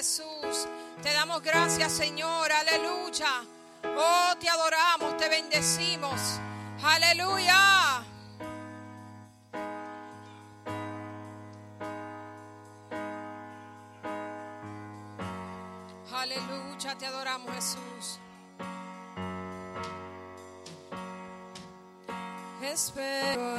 [0.00, 0.66] Jesús.
[1.02, 2.50] Te damos gracias, Señor.
[2.50, 3.44] Aleluya.
[3.84, 6.40] Oh, te adoramos, te bendecimos.
[6.82, 8.02] Aleluya.
[16.14, 18.18] Aleluya, te adoramos, Jesús.
[22.62, 23.58] Espero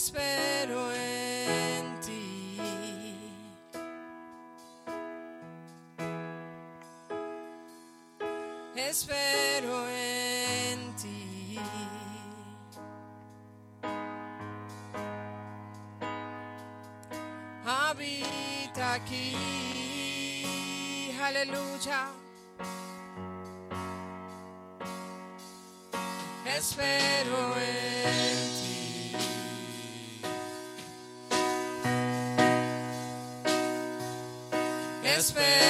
[0.00, 2.56] Espero en ti.
[8.76, 11.58] Espero en ti.
[17.66, 19.34] Habita aquí.
[21.20, 22.06] Aleluya.
[26.46, 28.27] Espero en
[35.28, 35.67] Espero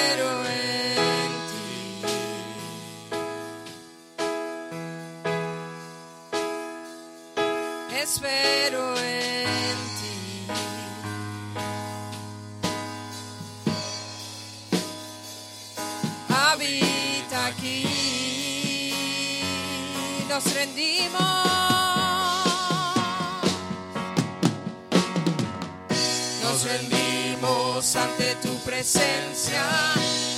[28.79, 29.65] presencia,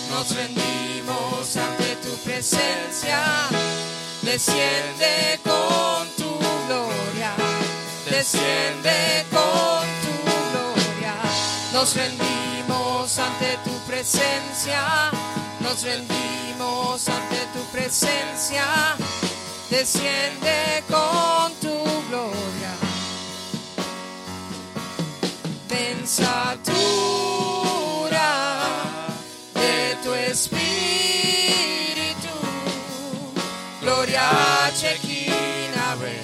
[0.10, 3.20] nos rendimos ante tu presencia.
[4.24, 7.36] Desciende con tu gloria,
[8.10, 10.14] desciende con tu
[10.50, 11.14] gloria.
[11.72, 15.12] Nos rendimos ante tu presencia,
[15.60, 18.96] nos rendimos ante tu presencia.
[19.70, 21.78] Desciende con tu
[22.10, 22.74] gloria
[25.68, 27.81] pensatura
[34.12, 36.22] Gloria Chequina, ven.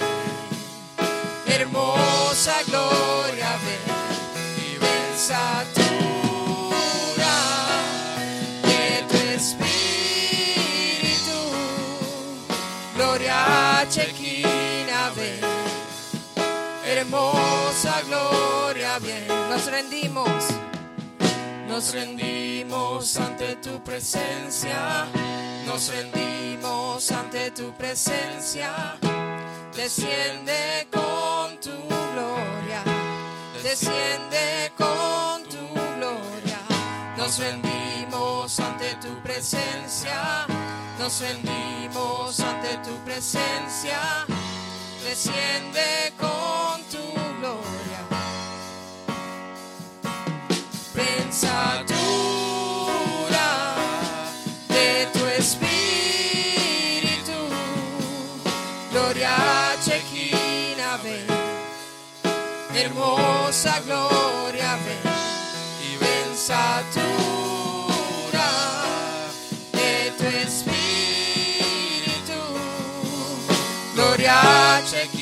[1.46, 3.80] hermosa gloria, ven.
[4.58, 5.88] y pensatura
[8.62, 9.78] de tu espíritu.
[12.94, 15.40] Gloria Chequina, ven
[16.84, 20.47] hermosa gloria, bien, nos rendimos,
[21.78, 25.06] nos rendimos ante tu presencia,
[25.64, 28.98] nos rendimos ante tu presencia,
[29.76, 32.82] desciende con tu gloria,
[33.62, 36.58] desciende con tu gloria,
[37.16, 40.48] nos rendimos ante tu presencia,
[40.98, 44.26] nos rendimos ante tu presencia.
[45.04, 46.98] Desciende con tu
[47.38, 48.17] gloria.
[61.02, 61.26] Ven,
[62.74, 65.12] hermosa gloria, ven,
[65.80, 66.98] y pensatura
[69.72, 70.80] de tu espíritu,
[73.94, 75.17] gloria chequina,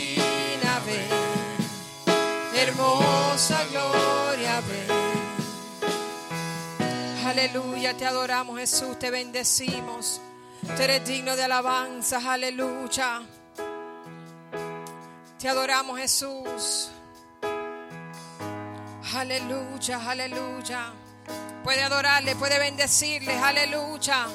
[7.48, 10.20] Aleluya, te adoramos Jesús, te bendecimos.
[10.62, 13.22] Tú eres digno de alabanza, aleluya.
[15.38, 16.90] Te adoramos Jesús.
[19.14, 20.92] Aleluya, aleluya.
[21.62, 24.26] Puede adorarle, puede bendecirle, aleluya.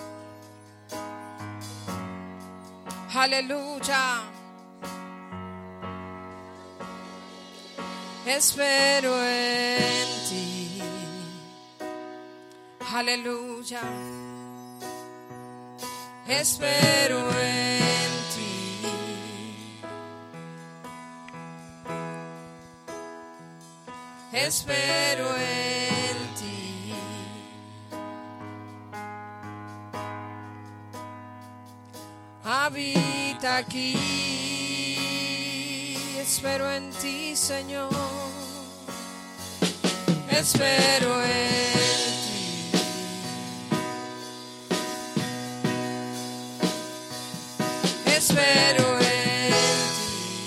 [3.13, 4.21] Aleluya.
[8.25, 10.20] Espero en.
[12.93, 13.79] Aleluya.
[16.27, 18.81] Espero en ti.
[24.33, 26.93] Espero en ti.
[32.43, 33.95] Habita aquí.
[36.19, 37.89] Espero en ti, Señor.
[40.29, 41.80] Espero en ti.
[48.21, 49.51] Espero en
[49.97, 50.43] ti.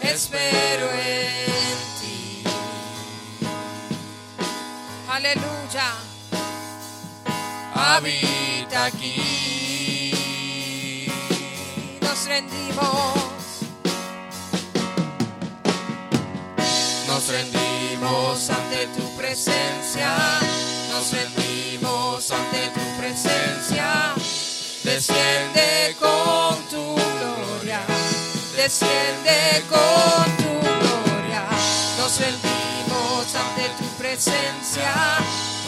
[0.00, 2.42] Espero en ti.
[5.08, 5.88] Aleluya.
[7.76, 9.22] Habita aquí.
[12.00, 13.14] nos rendimos.
[17.06, 17.71] Nos rendimos
[18.04, 20.10] ante tu presencia,
[20.90, 24.14] nos rendimos ante tu presencia.
[24.82, 27.80] Desciende con tu gloria,
[28.56, 31.46] desciende con tu gloria.
[31.96, 34.94] Nos rendimos ante tu presencia,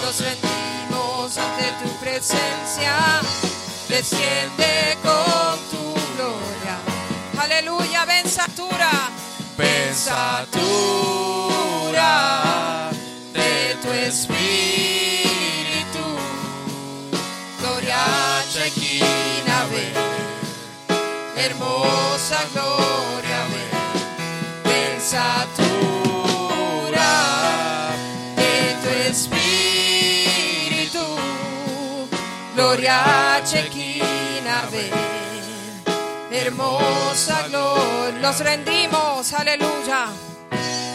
[0.02, 3.20] nos rendimos ante tu presencia.
[3.88, 6.78] Desciende con tu gloria.
[7.38, 9.23] Aleluya, ven satura.
[9.56, 10.90] Pensatura
[13.32, 14.44] de tu espíritu.
[17.60, 19.94] Gloria Chequina, ven,
[21.36, 23.70] hermosa gloria, ven,
[24.64, 25.52] pensatura
[28.36, 31.04] de tu espíritu.
[32.54, 32.98] Gloria
[33.44, 35.13] Chequina, ven
[36.34, 38.20] hermosa gloria.
[38.20, 40.08] Nos rendimos, aleluya.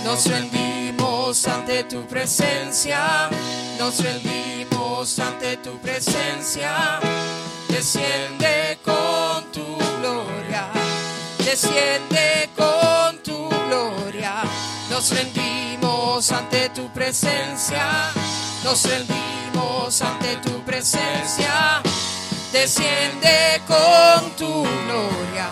[0.04, 3.30] Nos rendimos ante tu presencia,
[3.78, 7.00] nos rendimos ante tu presencia.
[7.68, 10.68] Desciende con tu gloria,
[11.38, 14.44] desciende con tu gloria.
[14.90, 18.12] Nos rendimos ante tu presencia,
[18.64, 21.82] nos rendimos ante tu presencia.
[22.52, 25.50] Desciende con tu gloria.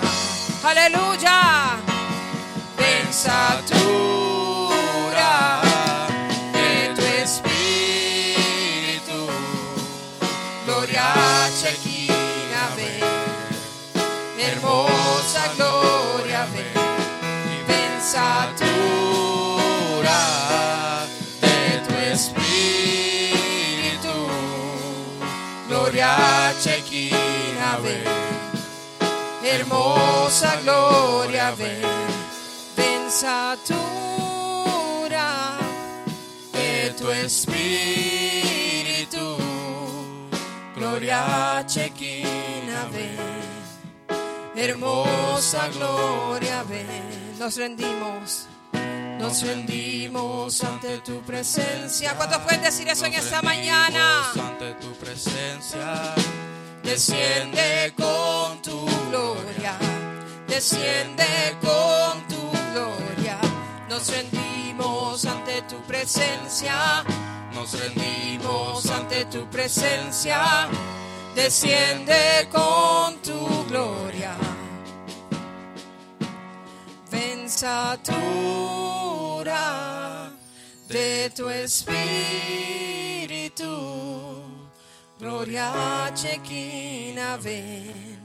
[0.63, 1.77] Aleluya.
[2.75, 4.01] pensatura
[6.53, 9.19] de tu espíritu.
[10.65, 11.13] Gloria
[11.59, 13.03] Chequina, ven,
[14.39, 16.73] hermosa gloria, ven,
[27.79, 28.03] ven,
[29.43, 32.27] hermosa gloria, ven
[33.07, 33.97] pensatura
[36.53, 37.77] de tu espíritu.
[40.75, 43.17] Gloria Chequina, ven.
[44.55, 47.39] Hermosa gloria, ven.
[47.39, 48.47] Nos rendimos.
[49.19, 52.15] Nos rendimos ante tu presencia.
[52.15, 54.31] ¿Cuántos pueden decir eso en esta mañana?
[54.31, 56.13] Ante tu presencia.
[56.87, 59.77] Desciende con tu gloria.
[60.47, 63.37] Desciende con tu gloria.
[63.89, 67.03] Nos rendimos ante tu presencia.
[67.53, 70.69] Nos rendimos ante tu presencia.
[71.35, 74.37] Desciende con tu gloria.
[77.11, 77.91] Pensatura
[80.87, 81.97] de tu espíritu.
[85.19, 88.19] Gloria Chequina, ven.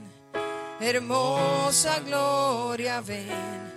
[0.78, 3.72] Hermosa gloria, ven.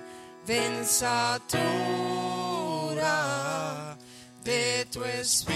[0.45, 1.55] Pensatura
[4.43, 5.55] de tu espíritu.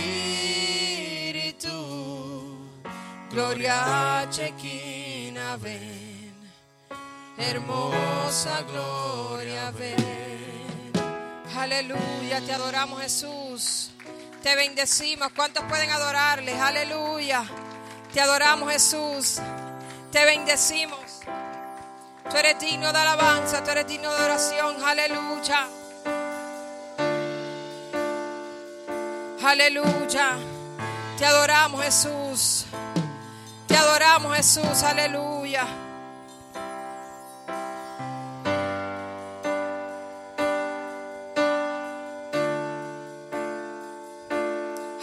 [3.30, 6.34] Gloria Chequina, ven.
[7.38, 10.94] Hermosa gloria, ven.
[11.58, 13.92] Aleluya, te adoramos Jesús.
[14.44, 15.31] Te bendecimos.
[15.36, 16.59] ¿Cuántos pueden adorarles?
[16.59, 17.44] Aleluya.
[18.13, 19.39] Te adoramos Jesús.
[20.12, 21.00] Te bendecimos.
[22.30, 24.84] Tú eres digno de alabanza, tú eres digno de oración.
[24.84, 25.67] Aleluya.
[29.43, 30.38] Aleluya.
[31.17, 32.65] Te adoramos Jesús.
[33.67, 34.84] Te adoramos Jesús.
[34.84, 35.67] Aleluya.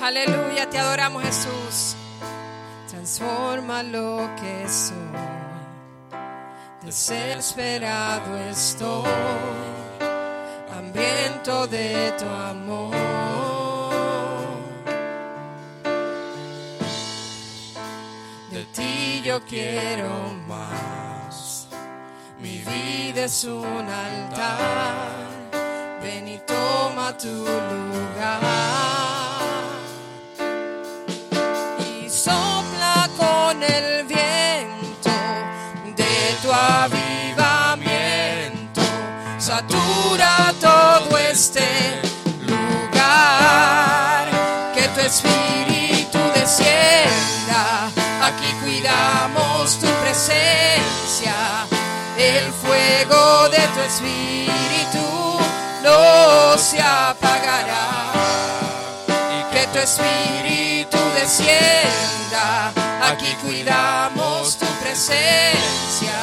[0.07, 1.97] Aleluya, te adoramos Jesús.
[2.89, 4.95] Transforma lo que soy.
[6.85, 9.11] Desesperado estoy,
[10.73, 12.95] hambriento de tu amor.
[18.53, 20.09] De ti yo quiero
[20.47, 21.67] más.
[22.41, 25.17] Mi vida es un altar.
[26.01, 29.06] Ven y toma tu lugar.
[41.37, 42.01] Este
[42.47, 44.25] lugar.
[44.75, 47.91] Que tu espíritu descienda.
[48.23, 51.37] Aquí cuidamos tu presencia.
[52.17, 55.07] El fuego de tu espíritu
[55.85, 57.87] no se apagará.
[59.37, 62.73] Y que tu espíritu descienda.
[63.11, 66.19] Aquí cuidamos tu presencia.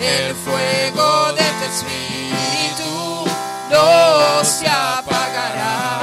[0.00, 2.14] el fuego de tu espíritu
[3.74, 6.00] no se apagará.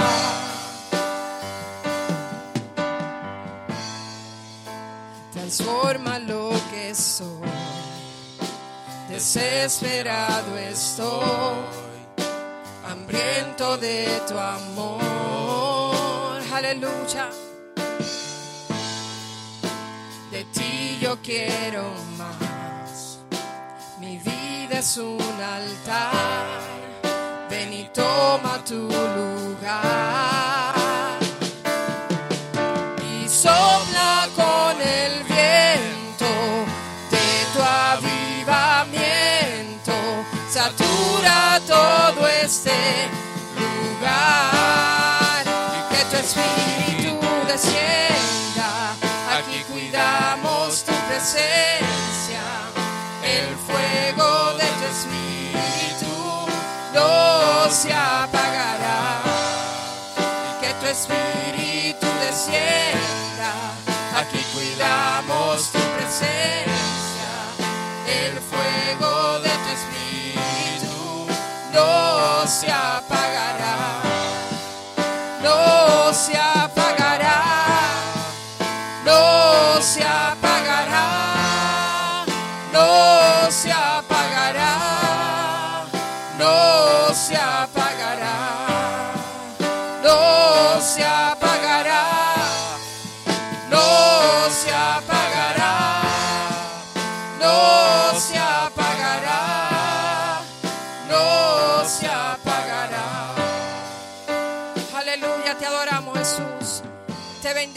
[5.31, 7.49] Transforma lo que soy,
[9.09, 11.55] desesperado estoy,
[12.89, 16.41] hambriento de tu amor.
[16.53, 17.29] Aleluya.
[20.31, 21.85] De ti yo quiero
[22.17, 23.19] más.
[23.99, 26.80] Mi vida es un altar.
[27.81, 28.75] Y toma tu
[29.17, 29.55] lugar.
[33.11, 36.31] Y sopla con el viento
[37.09, 37.59] de tu
[37.89, 39.17] avivamiento.
[40.47, 43.09] Satura todo este
[43.57, 45.43] lugar.
[45.75, 47.13] Y que tu espíritu
[47.47, 48.69] descienda.
[49.39, 52.43] Aquí cuidamos tu presencia.
[53.23, 56.00] El fuego de tu espíritu
[57.71, 59.21] se apagará.
[60.17, 63.51] Y que tu espíritu descienda.
[64.17, 67.31] Aquí cuidamos tu presencia.
[68.05, 71.27] El fuego de tu espíritu
[71.73, 73.70] no se apagará.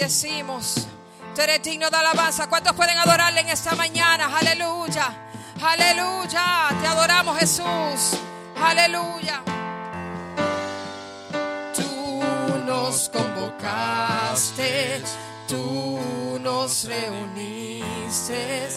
[0.04, 0.86] Bendecimos.
[1.34, 2.46] Tú eres digno de alabanza.
[2.48, 4.36] ¿Cuántos pueden adorarle en esta mañana?
[4.36, 5.30] Aleluya.
[5.62, 6.68] Aleluya.
[6.80, 8.18] Te adoramos Jesús.
[8.62, 9.42] Aleluya.
[11.74, 12.22] Tú
[12.66, 15.02] nos convocaste,
[15.48, 18.68] tú nos reuniste,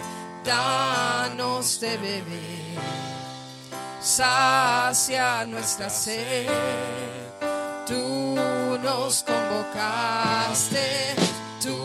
[0.45, 2.79] danos de beber,
[3.99, 7.26] sacia nuestra sed.
[7.87, 8.35] Tú
[8.83, 11.15] nos convocaste,
[11.61, 11.77] tú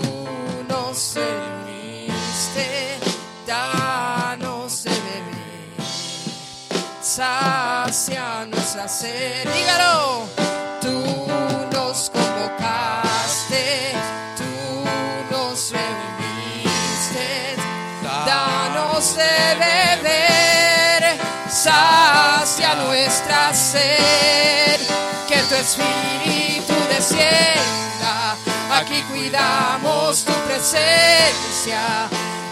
[0.68, 2.98] nos reuniste,
[3.46, 5.42] danos de beber
[7.02, 9.48] sacia nuestra sed.
[9.52, 10.26] Dígalo.
[10.80, 10.98] Tú
[11.72, 13.92] nos convocaste,
[14.36, 14.44] tú
[15.30, 17.56] nos reuniste,
[18.26, 21.18] danos de beber,
[21.48, 24.31] sacia nuestra sed.
[25.62, 28.36] Espíritu descienda,
[28.74, 32.08] aquí cuidamos tu presencia,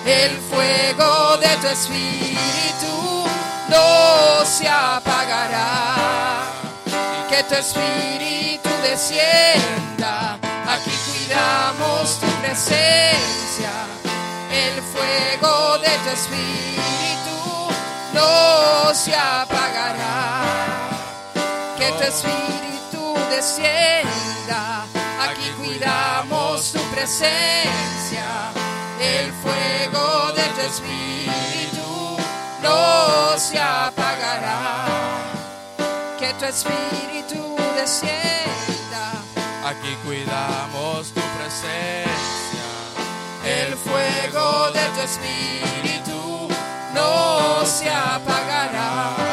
[0.06, 3.26] el fuego de tu espíritu
[3.68, 6.44] no se apagará.
[7.28, 10.38] Que tu espíritu descienda,
[10.68, 13.72] aquí cuidamos tu presencia.
[14.52, 17.38] El fuego de tu espíritu
[18.14, 20.44] no se apagará.
[21.76, 22.69] Que tu espíritu
[23.50, 24.84] descienda,
[25.20, 28.52] aquí cuidamos tu presencia.
[29.00, 32.16] El fuego de tu espíritu
[32.62, 34.86] no se apagará.
[36.18, 39.22] Que tu espíritu descienda.
[39.66, 42.66] Aquí cuidamos tu presencia.
[43.44, 46.48] El fuego de tu espíritu
[46.94, 49.29] no se apagará.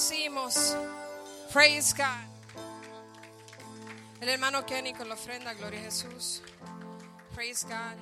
[0.00, 0.76] Bendecimos.
[1.52, 2.26] Praise God.
[4.20, 6.42] El hermano Kenny con la ofrenda, gloria a Jesús.
[7.34, 7.96] Praise God.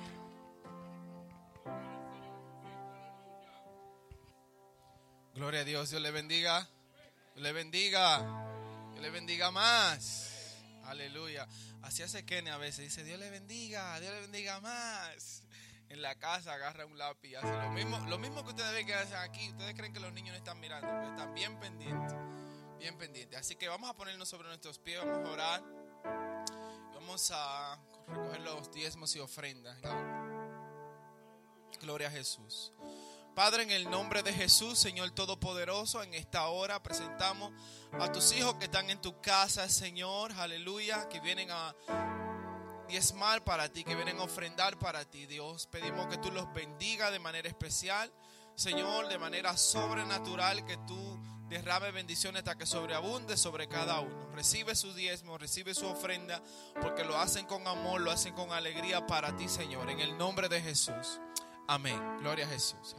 [5.35, 6.67] Gloria a Dios, Dios le bendiga.
[7.33, 8.19] Dios le bendiga.
[8.91, 10.55] Dios le bendiga más.
[10.85, 11.47] Aleluya.
[11.83, 12.85] Así hace Kenny a veces.
[12.85, 15.43] Dice, Dios le bendiga, Dios le bendiga más
[15.89, 18.85] en la casa agarra un lápiz y hace lo mismo, lo mismo que ustedes ven
[18.85, 19.49] que hacen aquí.
[19.49, 22.15] Ustedes creen que los niños no están mirando, pero están bien pendientes,
[22.77, 23.39] bien pendientes.
[23.39, 25.63] Así que vamos a ponernos sobre nuestros pies, vamos a orar,
[26.93, 29.77] vamos a recoger los diezmos y ofrendas.
[31.81, 32.71] Gloria a Jesús.
[33.35, 37.53] Padre, en el nombre de Jesús, Señor Todopoderoso, en esta hora presentamos
[37.93, 41.73] a tus hijos que están en tu casa, Señor, aleluya, que vienen a
[42.89, 45.67] diezmar para ti, que vienen a ofrendar para ti, Dios.
[45.67, 48.11] Pedimos que tú los bendiga de manera especial,
[48.55, 54.29] Señor, de manera sobrenatural, que tú derrame bendiciones hasta que sobreabunde sobre cada uno.
[54.33, 56.41] Recibe su diezmo, recibe su ofrenda,
[56.81, 60.49] porque lo hacen con amor, lo hacen con alegría para ti, Señor, en el nombre
[60.49, 61.19] de Jesús.
[61.67, 61.99] Amén.
[62.19, 62.95] Gloria a Jesús.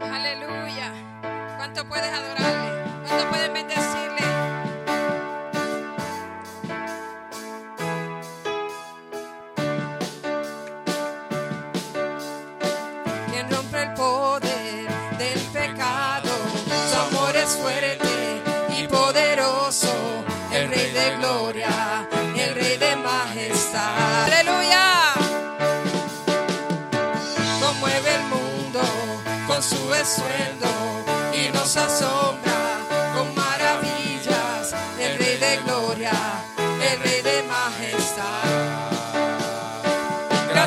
[0.00, 1.56] Aleluya.
[1.58, 3.06] ¿Cuánto puedes adorarle?
[3.06, 4.11] ¿Cuánto pueden bendecirle?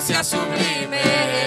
[0.08, 1.45] gracia sublime.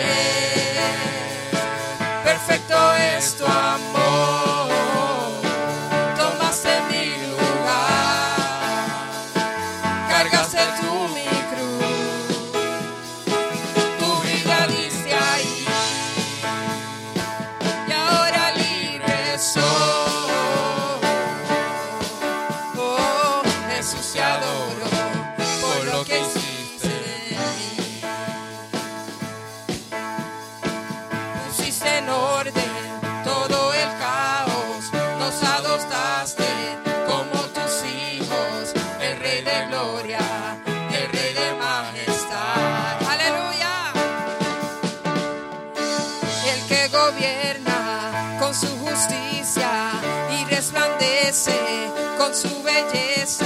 [52.17, 53.45] con su belleza,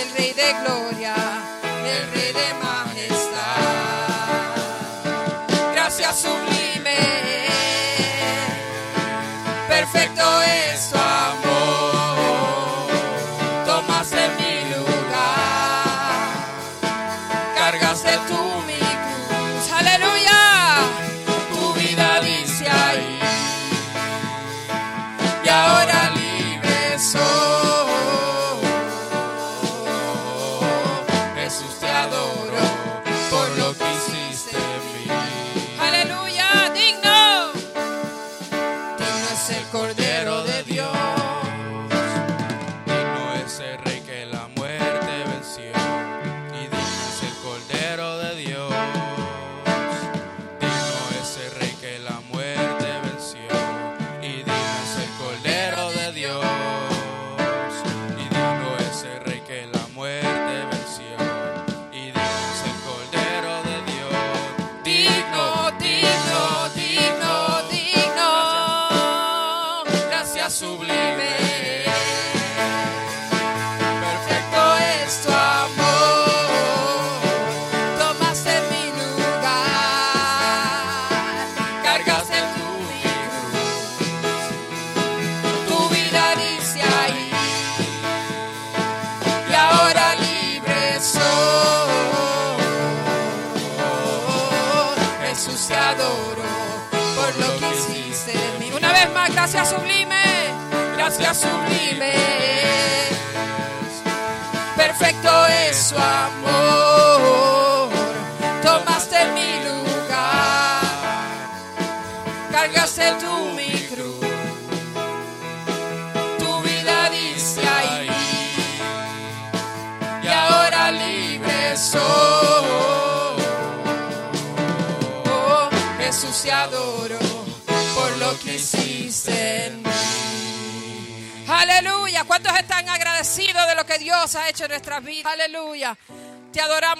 [0.00, 1.19] el Rey de Gloria.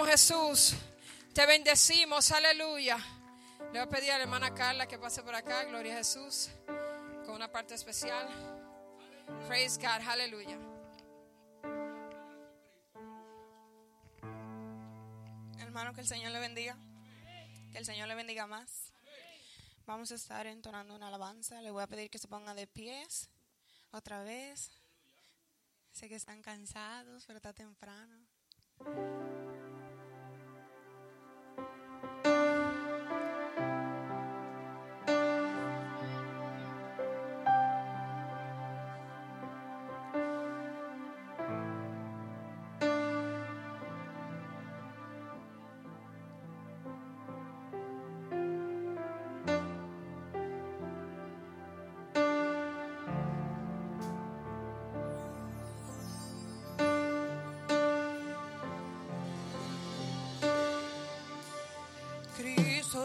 [0.07, 0.75] Jesús.
[1.35, 2.99] Te bendecimos, aleluya.
[3.73, 6.51] Le voy a pedir a la hermana Carla que pase por acá, gloria a Jesús,
[7.25, 8.29] con una parte especial.
[9.47, 10.59] Praise God, aleluya.
[15.59, 16.77] Hermano, que el Señor le bendiga.
[17.71, 18.93] Que el Señor le bendiga más.
[19.87, 21.63] Vamos a estar entonando una alabanza.
[21.63, 23.31] Le voy a pedir que se ponga de pies
[23.93, 24.71] otra vez.
[25.93, 28.27] Sé que están cansados, pero está temprano.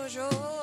[0.08, 0.55] Te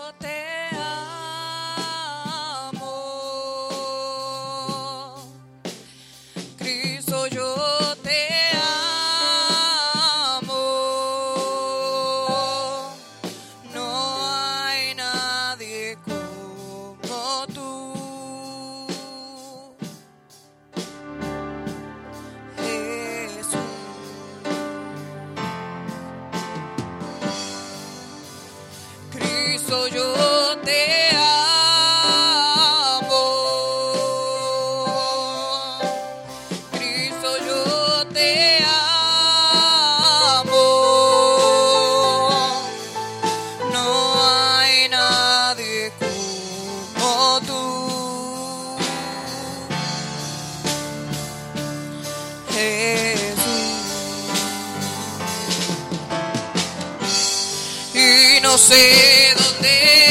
[58.53, 60.02] no sé dónde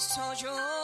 [0.00, 0.79] Cristo, yo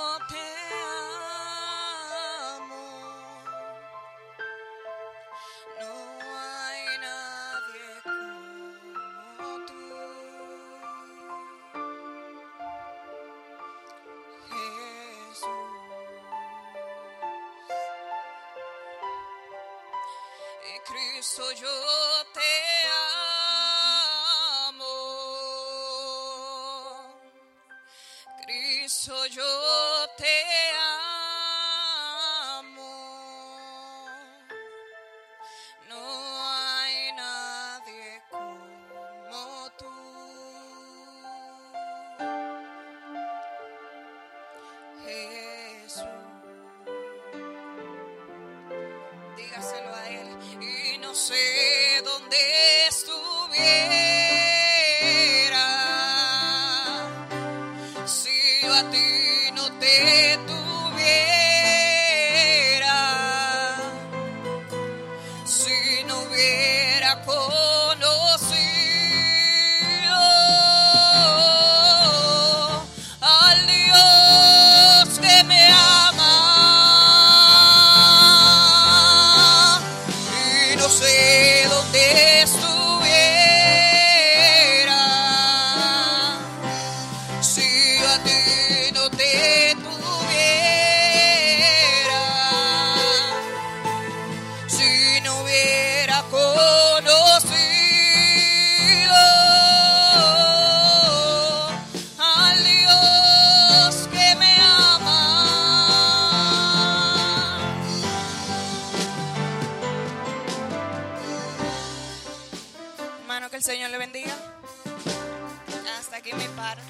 [115.98, 116.82] Hasta aquí mi parte.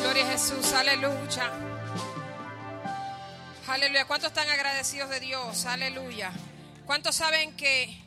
[0.00, 1.52] Gloria a Jesús, aleluya.
[3.68, 4.06] Aleluya.
[4.06, 5.66] ¿Cuántos están agradecidos de Dios?
[5.66, 6.32] Aleluya.
[6.86, 8.02] ¿Cuántos saben que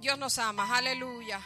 [0.00, 0.76] Dios nos ama?
[0.76, 1.40] Aleluya.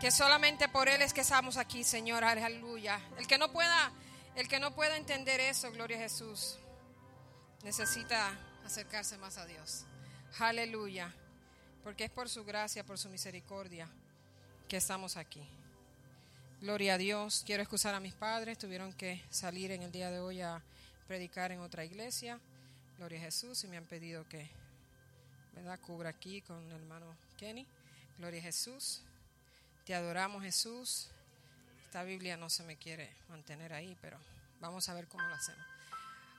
[0.00, 2.24] Que solamente por Él es que estamos aquí, Señor.
[2.24, 3.00] Aleluya.
[3.16, 3.92] El que no pueda,
[4.34, 6.58] el que no pueda entender eso, gloria a Jesús,
[7.62, 9.84] necesita acercarse más a Dios.
[10.38, 11.12] Aleluya.
[11.82, 13.88] Porque es por su gracia, por su misericordia
[14.68, 15.42] que estamos aquí.
[16.60, 17.42] Gloria a Dios.
[17.46, 18.58] Quiero excusar a mis padres.
[18.58, 20.62] Tuvieron que salir en el día de hoy a
[21.08, 22.38] predicar en otra iglesia.
[22.98, 23.64] Gloria a Jesús.
[23.64, 24.50] Y me han pedido que,
[25.54, 25.80] ¿verdad?
[25.80, 27.66] Cubra aquí con el hermano Kenny.
[28.18, 29.02] Gloria a Jesús.
[29.86, 31.08] Te adoramos, Jesús.
[31.86, 34.18] Esta Biblia no se me quiere mantener ahí, pero
[34.60, 35.64] vamos a ver cómo lo hacemos.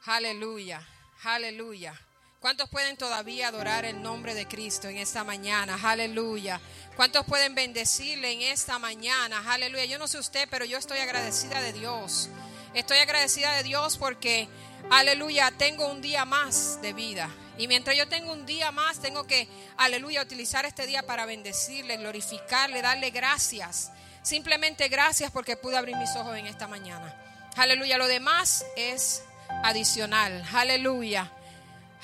[0.06, 0.88] Aleluya.
[1.23, 1.99] Aleluya.
[2.41, 5.77] ¿Cuántos pueden todavía adorar el nombre de Cristo en esta mañana?
[5.84, 6.60] Aleluya.
[6.95, 9.43] ¿Cuántos pueden bendecirle en esta mañana?
[9.45, 9.86] Aleluya.
[9.86, 12.30] Yo no sé usted, pero yo estoy agradecida de Dios.
[12.73, 14.49] Estoy agradecida de Dios porque,
[14.89, 17.30] aleluya, tengo un día más de vida.
[17.60, 21.97] Y mientras yo tengo un día más, tengo que, aleluya, utilizar este día para bendecirle,
[21.97, 23.91] glorificarle, darle gracias.
[24.23, 27.15] Simplemente gracias porque pude abrir mis ojos en esta mañana.
[27.56, 27.99] Aleluya.
[27.99, 29.21] Lo demás es
[29.63, 30.43] adicional.
[30.51, 31.32] Aleluya.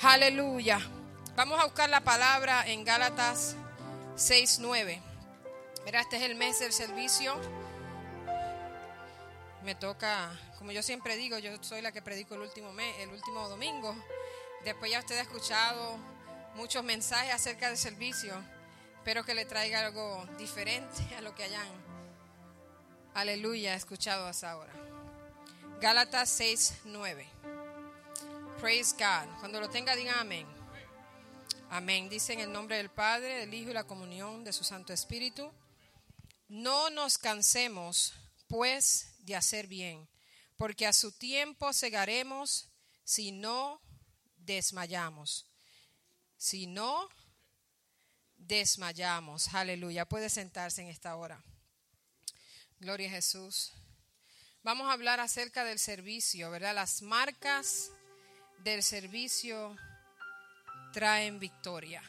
[0.00, 0.80] Aleluya.
[1.34, 3.56] Vamos a buscar la palabra en Gálatas
[4.16, 5.02] 6:9.
[5.84, 7.34] Mira, este es el mes del servicio.
[9.64, 13.08] Me toca, como yo siempre digo, yo soy la que predico el último mes, el
[13.08, 13.92] último domingo.
[14.64, 15.98] Después ya usted ha escuchado
[16.54, 18.34] muchos mensajes acerca del servicio.
[18.98, 21.66] Espero que le traiga algo diferente a lo que hayan,
[23.14, 24.72] aleluya, escuchado hasta ahora.
[25.80, 27.26] Gálatas 6:9.
[28.60, 29.38] Praise God.
[29.38, 30.44] Cuando lo tenga, diga amén.
[31.70, 32.08] Amén.
[32.08, 35.52] Dice en el nombre del Padre, del Hijo y la comunión de su Santo Espíritu.
[36.48, 38.14] No nos cansemos,
[38.48, 40.08] pues, de hacer bien,
[40.56, 42.68] porque a su tiempo cegaremos
[43.04, 43.80] si no
[44.38, 45.46] desmayamos.
[46.36, 47.08] Si no
[48.36, 49.54] desmayamos.
[49.54, 50.04] Aleluya.
[50.04, 51.40] Puede sentarse en esta hora.
[52.80, 53.72] Gloria a Jesús.
[54.64, 56.74] Vamos a hablar acerca del servicio, ¿verdad?
[56.74, 57.92] Las marcas
[58.64, 59.76] del servicio
[60.92, 62.02] traen victoria.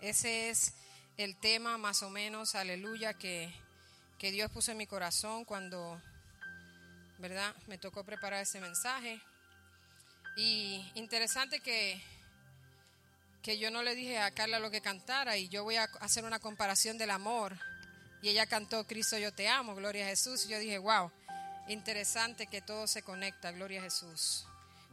[0.00, 0.74] Ese es
[1.16, 3.52] el tema más o menos, aleluya, que,
[4.18, 6.00] que Dios puso en mi corazón cuando,
[7.18, 7.54] ¿verdad?
[7.66, 9.20] Me tocó preparar ese mensaje.
[10.36, 12.00] Y interesante que,
[13.42, 16.24] que yo no le dije a Carla lo que cantara y yo voy a hacer
[16.24, 17.58] una comparación del amor.
[18.22, 20.46] Y ella cantó Cristo yo te amo, gloria a Jesús.
[20.46, 21.10] Y yo dije, wow,
[21.68, 24.46] interesante que todo se conecta, gloria a Jesús.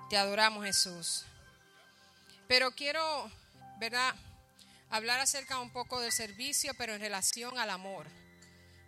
[0.09, 1.25] Te adoramos Jesús.
[2.47, 3.29] Pero quiero,
[3.79, 4.15] ¿verdad?
[4.89, 8.07] Hablar acerca un poco del servicio, pero en relación al amor.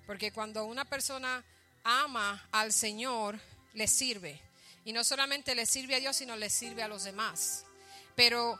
[0.07, 1.43] Porque cuando una persona
[1.83, 3.39] ama al Señor,
[3.73, 4.41] le sirve.
[4.85, 7.65] Y no solamente le sirve a Dios, sino le sirve a los demás.
[8.15, 8.57] Pero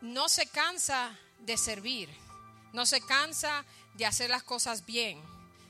[0.00, 2.08] no se cansa de servir.
[2.72, 5.20] No se cansa de hacer las cosas bien.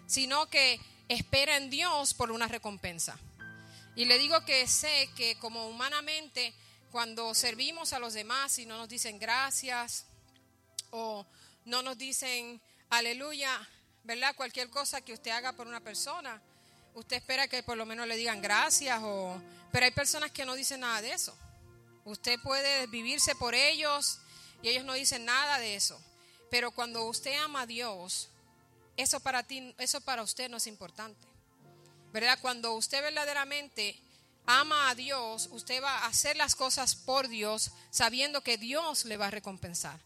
[0.06, 3.18] Sino que espera en Dios por una recompensa.
[4.00, 6.54] Y le digo que sé que como humanamente,
[6.90, 10.06] cuando servimos a los demás y no nos dicen gracias
[10.90, 11.26] o
[11.66, 13.60] no nos dicen aleluya,
[14.04, 14.34] ¿verdad?
[14.34, 16.40] Cualquier cosa que usted haga por una persona,
[16.94, 19.38] usted espera que por lo menos le digan gracias o
[19.70, 21.36] pero hay personas que no dicen nada de eso.
[22.06, 24.18] Usted puede vivirse por ellos
[24.62, 26.00] y ellos no dicen nada de eso.
[26.50, 28.30] Pero cuando usted ama a Dios,
[28.96, 31.29] eso para ti, eso para usted no es importante.
[32.12, 32.38] ¿Verdad?
[32.40, 34.00] Cuando usted verdaderamente
[34.46, 39.16] ama a Dios, usted va a hacer las cosas por Dios sabiendo que Dios le
[39.16, 40.00] va a recompensar.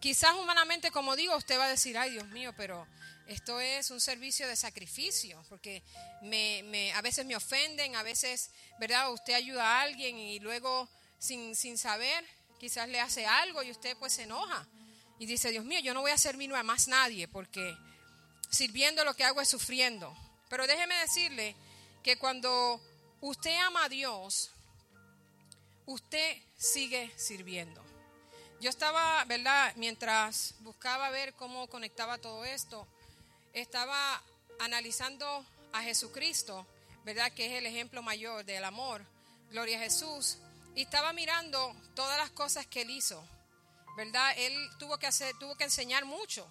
[0.00, 2.86] Quizás humanamente, como digo, usted va a decir, ay Dios mío, pero
[3.26, 5.82] esto es un servicio de sacrificio, porque
[6.22, 9.12] me, a veces me ofenden, a veces, ¿verdad?
[9.12, 12.24] Usted ayuda a alguien y luego sin, sin saber,
[12.58, 14.66] quizás le hace algo y usted pues se enoja
[15.18, 17.76] y dice, Dios mío, yo no voy a servir a más nadie porque
[18.50, 20.16] sirviendo lo que hago es sufriendo.
[20.50, 21.54] Pero déjeme decirle
[22.02, 22.80] que cuando
[23.20, 24.50] usted ama a Dios,
[25.86, 27.82] usted sigue sirviendo.
[28.60, 29.72] Yo estaba, ¿verdad?
[29.76, 32.86] Mientras buscaba ver cómo conectaba todo esto,
[33.52, 34.20] estaba
[34.58, 36.66] analizando a Jesucristo,
[37.04, 37.32] ¿verdad?
[37.32, 39.06] Que es el ejemplo mayor del amor.
[39.50, 40.38] Gloria a Jesús.
[40.74, 43.24] Y estaba mirando todas las cosas que él hizo,
[43.96, 44.34] ¿verdad?
[44.36, 46.46] Él tuvo que hacer, tuvo que enseñar mucho.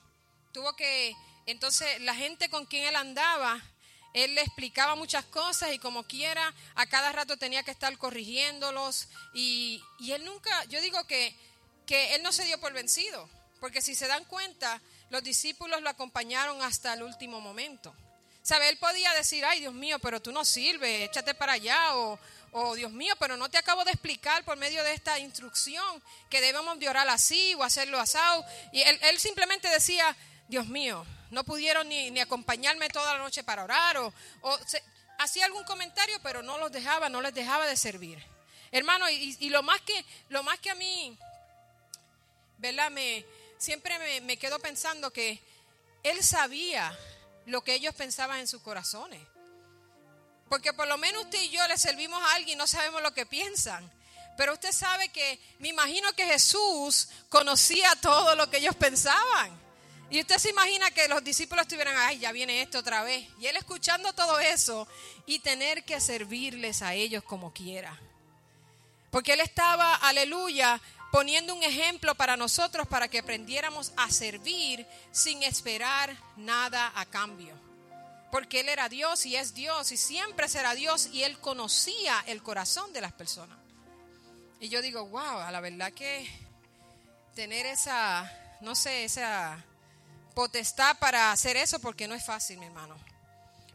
[0.54, 1.14] Tuvo que,
[1.46, 3.62] entonces, la gente con quien él andaba,
[4.14, 9.08] él le explicaba muchas cosas y como quiera, a cada rato tenía que estar corrigiéndolos.
[9.34, 11.36] Y, y él nunca, yo digo que
[11.90, 13.28] que él no se dio por vencido,
[13.60, 17.96] porque si se dan cuenta, los discípulos lo acompañaron hasta el último momento.
[18.44, 18.70] ¿Sabe?
[18.70, 22.20] Él podía decir, ay Dios mío, pero tú no sirves, échate para allá, o,
[22.52, 26.42] oh Dios mío, pero no te acabo de explicar por medio de esta instrucción que
[26.42, 28.46] debemos de orar así o hacerlo asado.
[28.72, 30.16] Y él, simplemente decía,
[30.50, 34.14] Dios mío, no pudieron ni, ni, acompañarme toda la noche para orar, o,
[35.20, 38.22] hacía algún comentario, pero no los dejaba, no les dejaba de servir.
[38.72, 41.18] Hermano, y, y lo, más que, lo más que a mí
[42.60, 42.92] ¿verdad?
[42.92, 43.26] Me,
[43.58, 45.42] siempre me, me quedo pensando que
[46.04, 46.98] él sabía
[47.46, 49.22] lo que ellos pensaban en sus corazones.
[50.50, 53.26] Porque por lo menos usted y yo le servimos a alguien no sabemos lo que
[53.26, 53.90] piensan.
[54.38, 59.59] Pero usted sabe que, me imagino que Jesús conocía todo lo que ellos pensaban.
[60.12, 63.28] Y usted se imagina que los discípulos estuvieran, ay, ya viene esto otra vez.
[63.40, 64.88] Y él escuchando todo eso
[65.26, 68.00] y tener que servirles a ellos como quiera.
[69.12, 75.44] Porque él estaba, aleluya, poniendo un ejemplo para nosotros para que aprendiéramos a servir sin
[75.44, 77.54] esperar nada a cambio.
[78.32, 82.44] Porque Él era Dios y es Dios y siempre será Dios y Él conocía el
[82.44, 83.58] corazón de las personas.
[84.60, 86.30] Y yo digo, wow, a la verdad que
[87.34, 89.64] tener esa, no sé, esa
[90.40, 92.96] potestad para hacer eso porque no es fácil, mi hermano.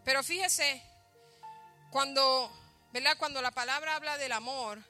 [0.03, 0.83] Pero fíjese,
[1.90, 2.50] cuando,
[2.90, 3.18] ¿verdad?
[3.18, 4.83] Cuando la palabra habla del amor,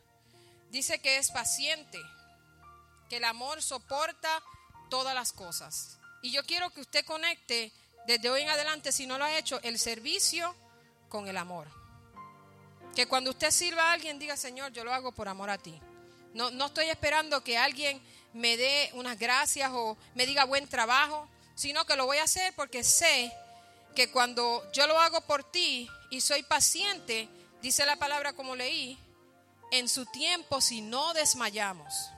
[0.71, 1.99] dice que es paciente
[3.09, 4.41] que el amor soporta
[4.89, 5.99] todas las cosas.
[6.23, 7.73] Y yo quiero que usted conecte
[8.07, 10.55] desde hoy en adelante, si no lo ha hecho, el servicio
[11.09, 11.67] con el amor.
[12.95, 15.77] Que cuando usted sirva a alguien diga, Señor, yo lo hago por amor a ti.
[16.35, 18.01] No, no estoy esperando que alguien
[18.33, 22.53] me dé unas gracias o me diga buen trabajo, sino que lo voy a hacer
[22.55, 23.33] porque sé
[23.95, 27.29] que cuando yo lo hago por ti y soy paciente,
[27.63, 28.99] dice la palabra como leí,
[29.71, 32.11] en su tiempo si no desmayamos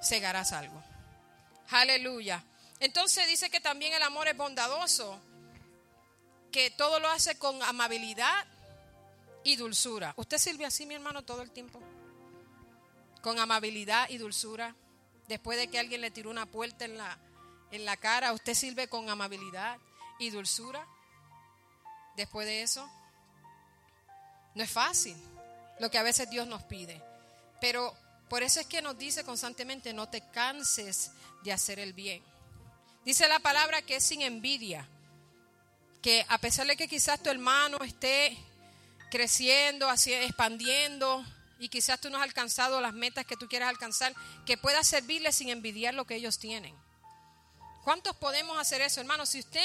[0.00, 0.82] segarás algo.
[1.70, 2.42] Aleluya.
[2.80, 5.20] Entonces dice que también el amor es bondadoso,
[6.50, 8.46] que todo lo hace con amabilidad
[9.44, 10.14] y dulzura.
[10.16, 11.80] ¿Usted sirve así, mi hermano, todo el tiempo?
[13.22, 14.74] Con amabilidad y dulzura.
[15.28, 17.18] Después de que alguien le tiró una puerta en la,
[17.70, 19.78] en la cara, ¿usted sirve con amabilidad
[20.18, 20.86] y dulzura?
[22.16, 22.88] Después de eso,
[24.54, 25.16] no es fácil
[25.78, 27.00] lo que a veces Dios nos pide.
[27.60, 27.96] Pero
[28.28, 31.12] por eso es que nos dice constantemente, no te canses
[31.42, 32.22] de hacer el bien.
[33.04, 34.86] Dice la palabra que es sin envidia,
[36.02, 38.36] que a pesar de que quizás tu hermano esté
[39.10, 41.24] creciendo, así, expandiendo,
[41.58, 44.14] y quizás tú no has alcanzado las metas que tú quieras alcanzar,
[44.46, 46.74] que puedas servirle sin envidiar lo que ellos tienen.
[47.84, 49.26] ¿Cuántos podemos hacer eso, hermano?
[49.26, 49.64] Si usted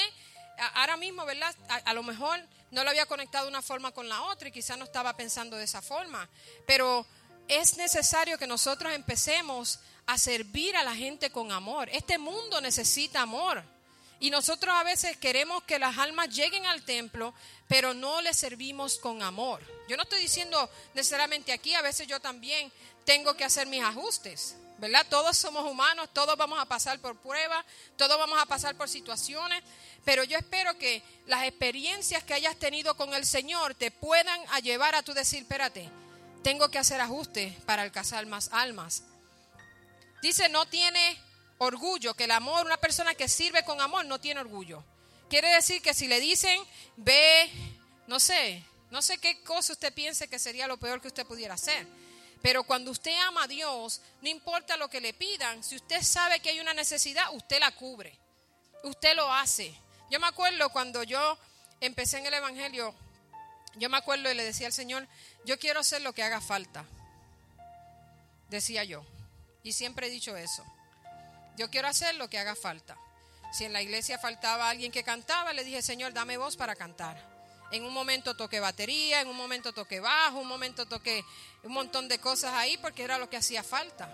[0.74, 1.54] ahora mismo, ¿verdad?
[1.84, 2.40] A, lo mejor
[2.70, 5.64] no lo había conectado una forma con la otra y quizás no estaba pensando de
[5.64, 6.28] esa forma,
[6.66, 7.06] pero
[7.48, 11.88] es necesario que nosotros empecemos a servir a la gente con amor.
[11.90, 13.62] Este mundo necesita amor.
[14.18, 17.34] Y nosotros a veces queremos que las almas lleguen al templo,
[17.68, 19.62] pero no les servimos con amor.
[19.88, 22.72] Yo no estoy diciendo necesariamente aquí, a veces yo también
[23.04, 25.06] tengo que hacer mis ajustes, ¿verdad?
[25.08, 27.64] Todos somos humanos, todos vamos a pasar por pruebas,
[27.96, 29.62] todos vamos a pasar por situaciones,
[30.04, 34.94] pero yo espero que las experiencias que hayas tenido con el Señor te puedan llevar
[34.94, 35.88] a tu decir, espérate,
[36.42, 39.02] tengo que hacer ajustes para alcanzar más almas.
[40.22, 41.18] Dice, no tiene
[41.58, 44.84] orgullo, que el amor, una persona que sirve con amor no tiene orgullo.
[45.28, 46.60] Quiere decir que si le dicen,
[46.96, 47.50] ve,
[48.06, 51.54] no sé, no sé qué cosa usted piense que sería lo peor que usted pudiera
[51.54, 51.86] hacer.
[52.42, 56.40] Pero cuando usted ama a Dios, no importa lo que le pidan, si usted sabe
[56.40, 58.18] que hay una necesidad, usted la cubre.
[58.84, 59.74] Usted lo hace.
[60.10, 61.38] Yo me acuerdo cuando yo
[61.80, 62.94] empecé en el Evangelio,
[63.76, 65.06] yo me acuerdo y le decía al Señor,
[65.44, 66.84] yo quiero hacer lo que haga falta.
[68.48, 69.04] Decía yo.
[69.62, 70.64] Y siempre he dicho eso.
[71.56, 72.96] Yo quiero hacer lo que haga falta.
[73.52, 77.35] Si en la iglesia faltaba alguien que cantaba, le dije, Señor, dame voz para cantar.
[77.72, 81.24] En un momento toqué batería, en un momento toqué bajo, un momento toqué
[81.64, 84.08] un montón de cosas ahí porque era lo que hacía falta.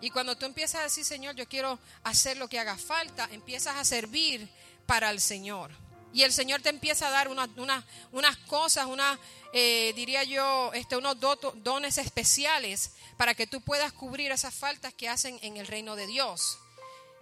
[0.00, 3.76] Y cuando tú empiezas a decir, Señor, yo quiero hacer lo que haga falta, empiezas
[3.76, 4.48] a servir
[4.86, 5.70] para el Señor.
[6.12, 9.18] Y el Señor te empieza a dar unas cosas, una,
[9.52, 15.08] eh, diría yo, este, unos dones especiales para que tú puedas cubrir esas faltas que
[15.08, 16.58] hacen en el reino de Dios.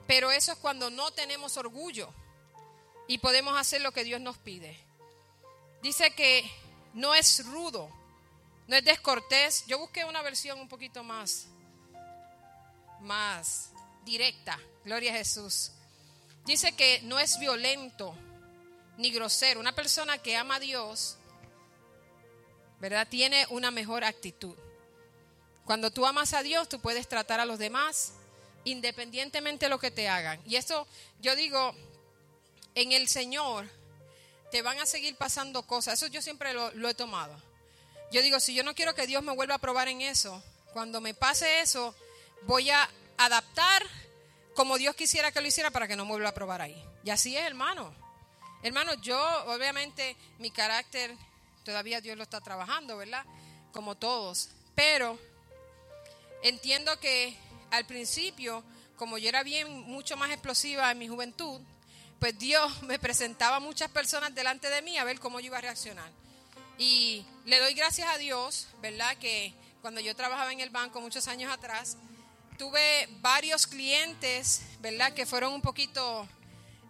[0.07, 2.13] Pero eso es cuando no tenemos orgullo
[3.09, 4.86] y podemos hacer lo que Dios nos pide.
[5.87, 6.45] Dice que
[6.95, 7.89] no es rudo,
[8.67, 9.65] no es descortés.
[9.69, 11.47] Yo busqué una versión un poquito más,
[13.03, 13.71] más
[14.05, 14.59] directa.
[14.85, 15.71] Gloria a Jesús.
[16.45, 18.17] Dice que no es violento
[18.99, 19.61] ni grosero.
[19.61, 21.19] Una persona que ama a Dios,
[22.81, 23.07] ¿verdad?
[23.09, 24.57] Tiene una mejor actitud.
[25.65, 28.15] Cuando tú amas a Dios, tú puedes tratar a los demás
[28.65, 30.41] independientemente de lo que te hagan.
[30.47, 30.89] Y esto,
[31.21, 31.77] yo digo,
[32.75, 33.71] en el Señor
[34.51, 35.95] te van a seguir pasando cosas.
[35.95, 37.37] Eso yo siempre lo, he tomado.
[38.13, 40.43] Yo digo, si yo no quiero que Dios me vuelva a probar en eso,
[40.73, 41.95] cuando me pase eso,
[42.43, 42.89] voy a
[43.19, 43.83] adaptar
[44.55, 46.83] como Dios quisiera que lo hiciera para que no me vuelva a probar ahí.
[47.05, 47.95] Y así es, hermano.
[48.63, 51.15] Hermano, yo obviamente mi carácter
[51.65, 53.25] todavía Dios lo está trabajando, ¿verdad?
[53.73, 54.51] Como todos.
[54.75, 55.19] Pero
[56.43, 57.37] entiendo que
[57.71, 58.63] al principio,
[58.97, 61.61] como yo era bien mucho más explosiva en mi juventud,
[62.27, 65.61] pues Dios me presentaba muchas personas delante de mí a ver cómo yo iba a
[65.61, 66.11] reaccionar.
[66.77, 69.17] Y le doy gracias a Dios, ¿verdad?
[69.19, 71.97] Que cuando yo trabajaba en el banco muchos años atrás,
[72.59, 75.13] tuve varios clientes, ¿verdad?
[75.15, 76.27] Que fueron un poquito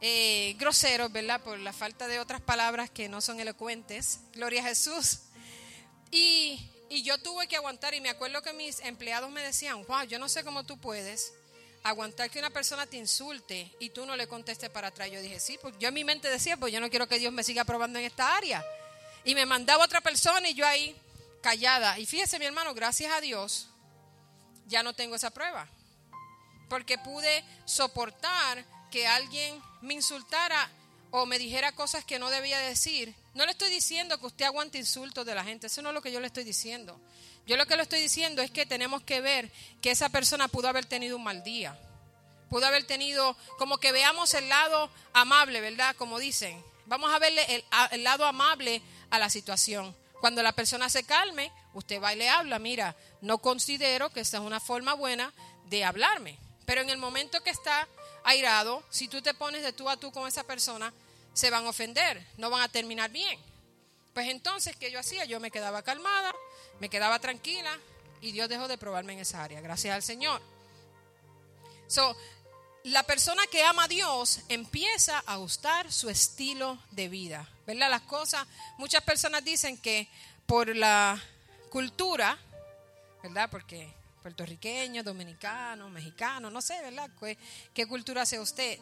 [0.01, 1.39] eh, groseros, ¿verdad?
[1.43, 4.21] Por la falta de otras palabras que no son elocuentes.
[4.33, 5.19] Gloria a Jesús.
[6.11, 10.05] Y, y yo tuve que aguantar y me acuerdo que mis empleados me decían, wow,
[10.05, 11.35] yo no sé cómo tú puedes
[11.89, 15.11] aguantar que una persona te insulte y tú no le contestes para atrás.
[15.11, 17.33] Yo dije, sí, pues yo en mi mente decía, pues yo no quiero que Dios
[17.33, 18.65] me siga probando en esta área.
[19.25, 20.97] Y me mandaba otra persona y yo ahí
[21.41, 21.99] callada.
[21.99, 23.69] Y fíjese, mi hermano, gracias a Dios,
[24.67, 25.69] ya no tengo esa prueba.
[26.69, 30.69] Porque pude soportar que alguien me insultara
[31.11, 33.15] o me dijera cosas que no debía decir.
[33.35, 36.03] No le estoy diciendo que usted aguante insultos de la gente, eso no es lo
[36.03, 37.01] que yo le estoy diciendo.
[37.47, 40.69] Yo lo que le estoy diciendo es que tenemos que ver que esa persona pudo
[40.69, 41.79] haber tenido un mal día.
[42.51, 45.95] Pudo haber tenido, como que veamos el lado amable, ¿verdad?
[45.97, 46.63] Como dicen.
[46.87, 49.95] Vamos a verle el, el lado amable a la situación.
[50.21, 54.39] Cuando la persona se calme, usted va y le habla, mira, no considero que esta
[54.39, 55.33] es una forma buena
[55.67, 56.39] de hablarme.
[56.65, 57.87] Pero en el momento que está
[58.25, 60.93] airado, si tú te pones de tú a tú con esa persona,
[61.33, 63.39] se van a ofender, no van a terminar bien.
[64.15, 65.27] Pues entonces, ¿qué yo hacía?
[65.27, 66.35] Yo me quedaba calmada,
[66.81, 67.79] me quedaba tranquila
[68.21, 70.41] y Dios dejó de probarme en esa área, gracias al Señor.
[71.87, 72.17] So,
[72.85, 77.91] la persona que ama a Dios empieza a gustar su estilo de vida, ¿verdad?
[77.91, 78.47] Las cosas,
[78.79, 80.09] muchas personas dicen que
[80.47, 81.21] por la
[81.71, 82.39] cultura,
[83.23, 83.51] ¿verdad?
[83.51, 87.11] Porque puertorriqueño, dominicano, mexicano, no sé, ¿verdad?
[87.19, 87.37] ¿Qué,
[87.75, 88.79] qué cultura hace usted?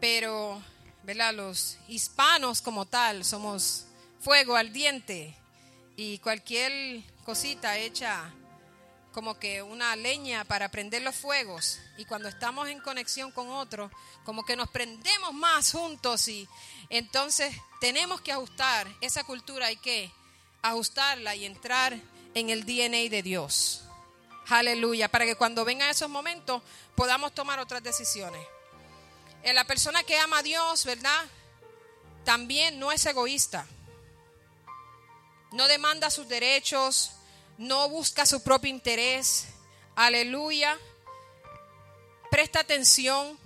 [0.00, 0.62] Pero,
[1.02, 1.34] ¿verdad?
[1.34, 3.86] Los hispanos como tal somos
[4.20, 5.36] fuego al diente
[5.96, 8.32] y cualquier cosita hecha
[9.12, 13.90] como que una leña para prender los fuegos y cuando estamos en conexión con otro,
[14.24, 16.46] como que nos prendemos más juntos y
[16.90, 20.12] entonces tenemos que ajustar esa cultura, hay que
[20.60, 21.98] ajustarla y entrar
[22.34, 23.84] en el DNA de Dios.
[24.48, 26.62] Aleluya, para que cuando vengan esos momentos
[26.94, 28.46] podamos tomar otras decisiones.
[29.42, 31.24] En la persona que ama a Dios, ¿verdad?
[32.24, 33.66] También no es egoísta.
[35.56, 37.12] No demanda sus derechos,
[37.56, 39.46] no busca su propio interés.
[39.94, 40.78] Aleluya.
[42.30, 43.38] Presta atención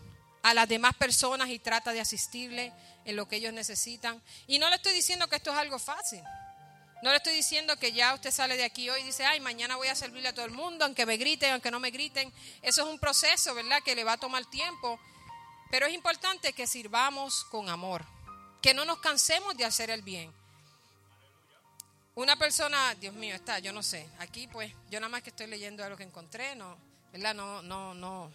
[0.43, 2.73] a las demás personas y trata de asistirle
[3.05, 4.21] en lo que ellos necesitan.
[4.49, 6.21] Y no le estoy diciendo que esto es algo fácil.
[7.05, 9.77] No le estoy diciendo que ya usted sale de aquí hoy y dice, ay, mañana
[9.77, 12.33] voy a servirle a todo el mundo, aunque me griten, aunque no me griten.
[12.61, 13.85] Eso es un proceso, ¿verdad?
[13.85, 14.99] Que le va a tomar tiempo.
[15.71, 18.05] Pero es importante que sirvamos con amor,
[18.61, 20.40] que no nos cansemos de hacer el bien.
[22.15, 25.47] Una persona, Dios mío, está, yo no sé, aquí pues, yo nada más que estoy
[25.47, 26.77] leyendo algo que encontré, no,
[27.13, 27.35] ¿verdad?
[27.35, 28.31] No, no, no.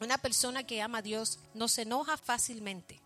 [0.00, 3.00] Una persona que ama a Dios no se enoja fácilmente.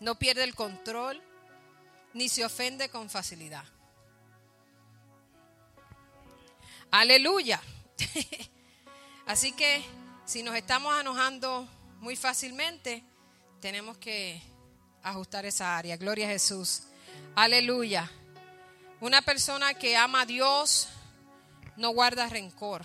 [0.00, 1.22] no pierde el control,
[2.12, 3.64] ni se ofende con facilidad.
[6.90, 7.60] Aleluya.
[9.26, 9.84] Así que
[10.24, 11.68] si nos estamos enojando
[12.00, 13.02] muy fácilmente,
[13.60, 14.40] tenemos que
[15.02, 15.96] ajustar esa área.
[15.96, 16.82] Gloria a Jesús.
[17.34, 18.10] Aleluya.
[19.00, 20.88] Una persona que ama a Dios
[21.76, 22.84] no guarda rencor.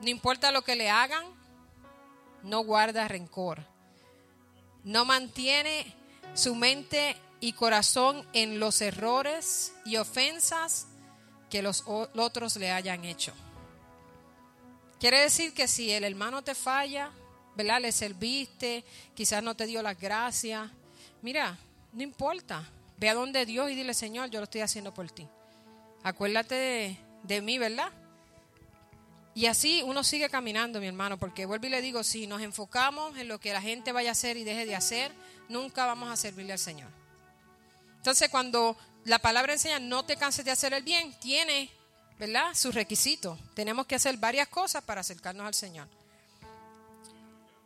[0.00, 1.24] No importa lo que le hagan,
[2.42, 3.64] no guarda rencor.
[4.84, 5.94] No mantiene
[6.34, 10.86] su mente y corazón en los errores y ofensas
[11.50, 13.32] que los otros le hayan hecho.
[15.00, 17.10] Quiere decir que si el hermano te falla,
[17.56, 17.80] ¿verdad?
[17.80, 20.70] Le serviste, quizás no te dio las gracias.
[21.22, 21.56] Mira,
[21.98, 22.64] no importa.
[22.96, 25.26] Ve a donde Dios y dile, Señor, yo lo estoy haciendo por ti.
[26.04, 27.92] Acuérdate de, de mí, ¿verdad?
[29.34, 33.18] Y así uno sigue caminando, mi hermano, porque vuelvo y le digo, si nos enfocamos
[33.18, 35.12] en lo que la gente vaya a hacer y deje de hacer,
[35.48, 36.90] nunca vamos a servirle al Señor.
[37.96, 41.70] Entonces, cuando la palabra enseña no te canses de hacer el bien, tiene,
[42.18, 42.54] ¿verdad?
[42.54, 43.38] Sus requisitos.
[43.54, 45.88] Tenemos que hacer varias cosas para acercarnos al Señor.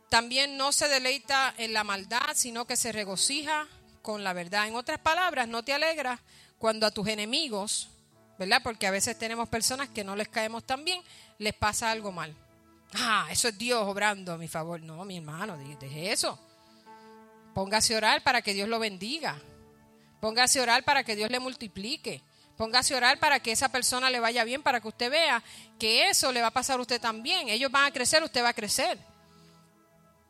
[0.09, 3.67] También no se deleita en la maldad, sino que se regocija
[4.03, 4.67] con la verdad.
[4.67, 6.19] En otras palabras, no te alegras
[6.59, 7.89] cuando a tus enemigos,
[8.37, 8.61] ¿verdad?
[8.61, 11.01] Porque a veces tenemos personas que no les caemos tan bien,
[11.39, 12.35] les pasa algo mal.
[12.93, 14.79] Ah, eso es Dios obrando a mi favor.
[14.81, 16.37] No, mi hermano, deje eso.
[17.55, 19.39] Póngase a orar para que Dios lo bendiga.
[20.19, 22.21] Póngase a orar para que Dios le multiplique.
[22.57, 25.41] Póngase a orar para que esa persona le vaya bien, para que usted vea
[25.79, 27.49] que eso le va a pasar a usted también.
[27.49, 28.99] Ellos van a crecer, usted va a crecer.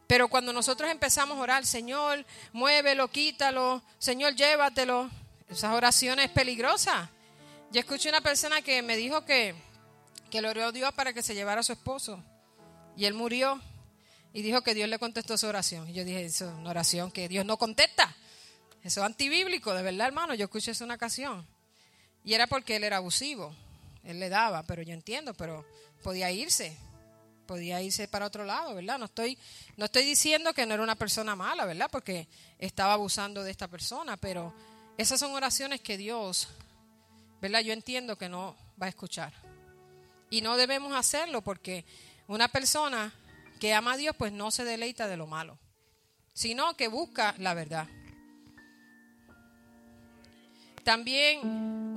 [0.07, 5.09] Pero cuando nosotros empezamos a orar, Señor, muévelo, quítalo, Señor, llévatelo,
[5.49, 7.09] esas oraciones peligrosas.
[7.71, 9.55] Yo escuché una persona que me dijo que,
[10.29, 12.23] que le oró a Dios para que se llevara a su esposo.
[12.95, 13.61] Y él murió
[14.33, 15.89] y dijo que Dios le contestó su oración.
[15.89, 18.15] Y yo dije, eso es una oración que Dios no contesta.
[18.83, 20.33] Eso es antibíblico, de verdad, hermano.
[20.35, 21.47] Yo escuché eso una ocasión.
[22.25, 23.55] Y era porque él era abusivo.
[24.03, 25.65] Él le daba, pero yo entiendo, pero
[26.03, 26.77] podía irse.
[27.45, 28.97] Podía irse para otro lado, ¿verdad?
[28.97, 29.37] No estoy,
[29.77, 31.89] no estoy diciendo que no era una persona mala, ¿verdad?
[31.91, 32.27] Porque
[32.57, 34.53] estaba abusando de esta persona, pero
[34.97, 36.47] esas son oraciones que Dios,
[37.41, 37.61] ¿verdad?
[37.61, 39.33] Yo entiendo que no va a escuchar.
[40.29, 41.85] Y no debemos hacerlo porque
[42.27, 43.13] una persona
[43.59, 45.57] que ama a Dios, pues no se deleita de lo malo,
[46.33, 47.87] sino que busca la verdad.
[50.83, 51.39] También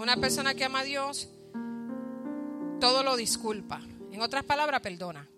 [0.00, 1.28] una persona que ama a Dios,
[2.80, 3.80] todo lo disculpa.
[4.12, 5.28] En otras palabras, perdona.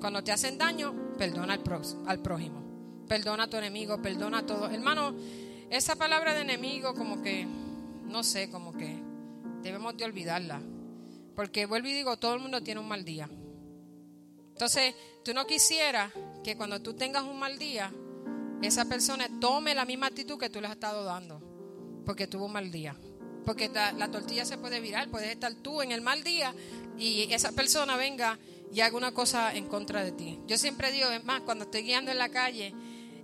[0.00, 1.62] Cuando te hacen daño, perdona al,
[2.06, 3.04] al prójimo.
[3.08, 4.70] Perdona a tu enemigo, perdona a todo.
[4.70, 5.14] Hermano,
[5.70, 7.46] esa palabra de enemigo como que,
[8.06, 9.02] no sé, como que
[9.62, 10.60] debemos de olvidarla.
[11.34, 13.28] Porque vuelvo y digo, todo el mundo tiene un mal día.
[14.52, 14.94] Entonces,
[15.24, 17.92] tú no quisieras que cuando tú tengas un mal día,
[18.62, 21.48] esa persona tome la misma actitud que tú le has estado dando
[22.08, 22.96] porque tuvo un mal día.
[23.44, 26.54] Porque la, tortilla se puede virar, puedes estar tú en el mal día
[26.98, 28.38] y esa persona venga
[28.72, 30.40] y haga una cosa en contra de ti.
[30.46, 32.74] Yo siempre digo, es más, cuando estoy guiando en la calle,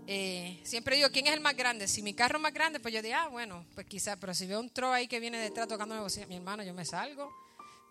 [0.06, 1.88] eh, siempre digo, ¿quién es el más grande?
[1.88, 4.46] Si mi carro es más grande, pues yo digo, ah, bueno, pues quizás, pero si
[4.46, 5.94] veo un tro ahí que viene detrás tocando
[6.28, 7.32] mi hermano, yo me salgo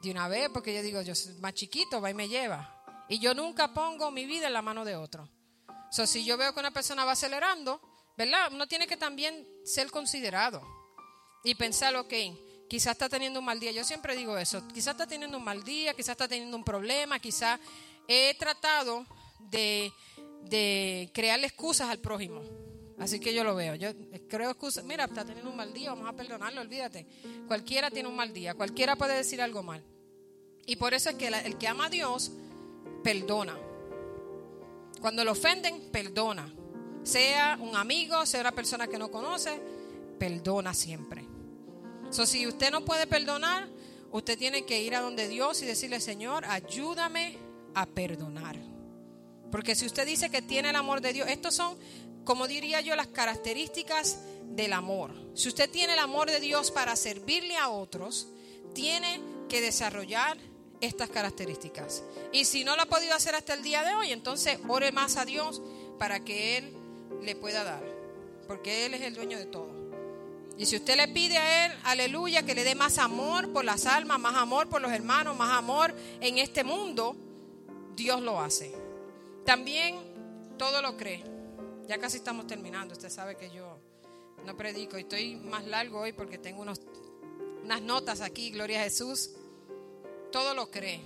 [0.01, 2.84] de una vez porque yo digo, yo soy más chiquito, va y me lleva.
[3.10, 5.30] Y yo nunca pongo mi vida en la mano de otro.
[5.68, 7.82] O sea, si yo veo que una persona va acelerando,
[8.18, 8.51] ¿verdad?
[8.51, 10.62] Uno tiene que también ser considerado
[11.43, 12.14] y pensar, ok,
[12.74, 13.72] quizás está teniendo un mal día.
[13.72, 17.20] Yo siempre digo eso, quizás está teniendo un mal día, quizás está teniendo un problema,
[17.20, 17.60] quizás
[18.08, 19.06] he tratado
[19.52, 19.94] de,
[21.14, 22.42] crearle excusas al prójimo.
[22.98, 23.76] Así que yo lo veo.
[23.76, 23.90] Yo
[24.28, 24.84] creo excusas.
[24.86, 27.06] Mira, está teniendo un mal día, vamos a perdonarlo, olvídate.
[27.48, 29.84] Cualquiera tiene un mal día, cualquiera puede decir algo mal.
[30.66, 32.32] Y por eso es que el que ama a Dios,
[33.04, 33.56] perdona.
[35.00, 36.52] Cuando lo ofenden, perdona.
[37.04, 39.62] Sea un amigo, sea una persona que no conoce,
[40.18, 41.23] perdona siempre.
[42.14, 43.68] So, si usted no puede perdonar,
[44.11, 47.39] usted tiene que ir a donde Dios y decirle, Señor, ayúdame
[47.74, 48.55] a perdonar.
[49.51, 51.76] Porque si usted dice que tiene el amor de Dios, estos son,
[52.24, 55.11] como diría yo, las características del amor.
[55.34, 58.28] Si usted tiene el amor de Dios para servirle a otros,
[58.76, 60.38] tiene que desarrollar
[60.82, 62.03] estas características.
[62.32, 65.18] Y si no lo ha podido hacer hasta el día de hoy, entonces ore más
[65.18, 65.64] a Dios
[65.97, 66.74] para que Él
[67.24, 67.84] le pueda dar.
[68.47, 69.83] Porque Él es el dueño de todo.
[70.58, 73.86] Y si usted le pide a Él, aleluya, que le dé más amor por las
[73.86, 77.16] almas, más amor por los hermanos, más amor en este mundo,
[77.95, 78.74] Dios lo hace.
[79.45, 79.99] También
[80.58, 81.24] todo lo cree.
[81.88, 82.93] Ya casi estamos terminando.
[82.93, 83.80] Usted sabe que yo
[84.45, 86.82] no predico y estoy más largo hoy porque tengo unos,
[87.64, 89.32] unas notas aquí, gloria a Jesús.
[90.32, 91.01] Todo lo cree.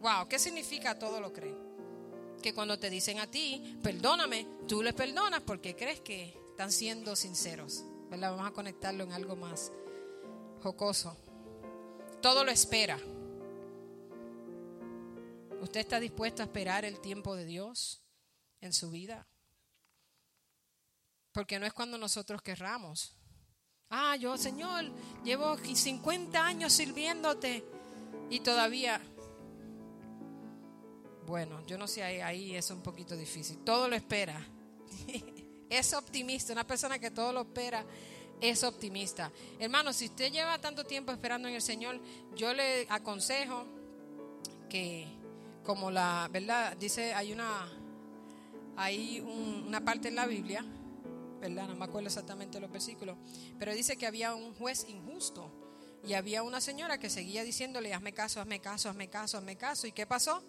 [0.00, 1.72] Wow, ¿qué significa todo lo cree?
[2.42, 7.16] que cuando te dicen a ti, perdóname, tú les perdonas porque crees que están siendo
[7.16, 7.84] sinceros.
[8.12, 8.32] ¿Verdad?
[8.32, 9.72] Vamos a conectarlo en algo más
[10.62, 11.16] jocoso.
[12.20, 12.98] Todo lo espera.
[15.62, 18.02] ¿Usted está dispuesto a esperar el tiempo de Dios
[18.60, 19.26] en su vida?
[21.32, 23.16] Porque no es cuando nosotros querramos.
[23.88, 24.84] Ah, yo, Señor,
[25.24, 27.64] llevo 50 años sirviéndote
[28.28, 29.00] y todavía...
[31.24, 33.64] Bueno, yo no sé, ahí, ahí es un poquito difícil.
[33.64, 34.46] Todo lo espera.
[35.78, 36.52] es optimista.
[36.52, 37.84] Una persona que todo lo espera
[38.40, 39.30] es optimista.
[39.58, 42.00] Hermano, si usted lleva tanto tiempo esperando en el Señor,
[42.34, 43.66] yo le aconsejo
[44.68, 45.06] que,
[45.64, 46.76] como la, ¿verdad?
[46.76, 47.68] Dice, hay una,
[48.76, 50.64] hay una parte en la Biblia
[51.42, 51.66] ¿verdad?
[51.66, 53.16] No me acuerdo exactamente los versículos,
[53.58, 55.50] pero dice que había un juez injusto
[56.06, 59.88] y había una señora que seguía diciéndole, hazme caso, hazme caso, hazme caso, hazme caso.
[59.88, 60.44] ¿Y qué pasó?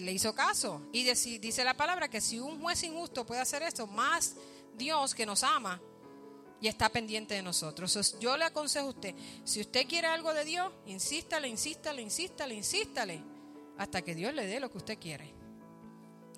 [0.00, 0.88] Le hizo caso.
[0.92, 1.04] Y
[1.38, 4.36] dice la palabra que si un juez injusto puede hacer esto, más
[4.76, 5.80] Dios que nos ama
[6.60, 8.16] y está pendiente de nosotros.
[8.18, 13.22] yo le aconsejo a usted, si usted quiere algo de Dios, insístale, insístale, insístale, insístale,
[13.78, 15.34] hasta que Dios le dé lo que usted quiere.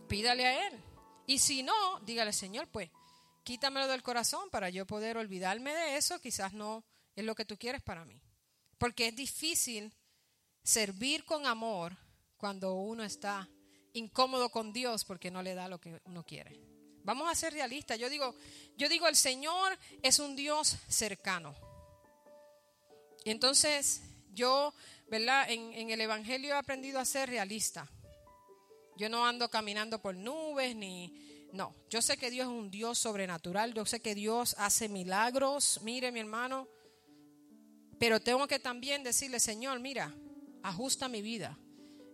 [0.09, 0.85] Pídale a Él.
[1.27, 2.91] Y si no, dígale, Señor, pues
[3.45, 6.85] quítamelo del corazón para yo poder olvidarme de eso, quizás no
[7.15, 8.21] es lo que tú quieres para mí.
[8.79, 9.95] Porque es difícil
[10.63, 11.97] servir con amor
[12.39, 13.49] cuando uno está
[13.93, 16.59] incómodo con Dios porque no le da lo que uno quiere.
[17.05, 17.99] Vamos a ser realistas.
[17.99, 18.35] Yo digo,
[18.77, 21.55] yo digo, el Señor es un Dios cercano.
[23.25, 24.73] Entonces yo,
[25.09, 25.51] ¿verdad?
[25.51, 27.91] En, en el Evangelio he aprendido a ser realista.
[28.97, 32.99] Yo no ando caminando por nubes ni, no, yo sé que Dios es un Dios
[32.99, 36.69] sobrenatural, yo sé que Dios hace milagros, mire mi hermano,
[37.99, 40.15] pero tengo que también decirle, Señor, mira,
[40.63, 41.59] ajusta mi vida.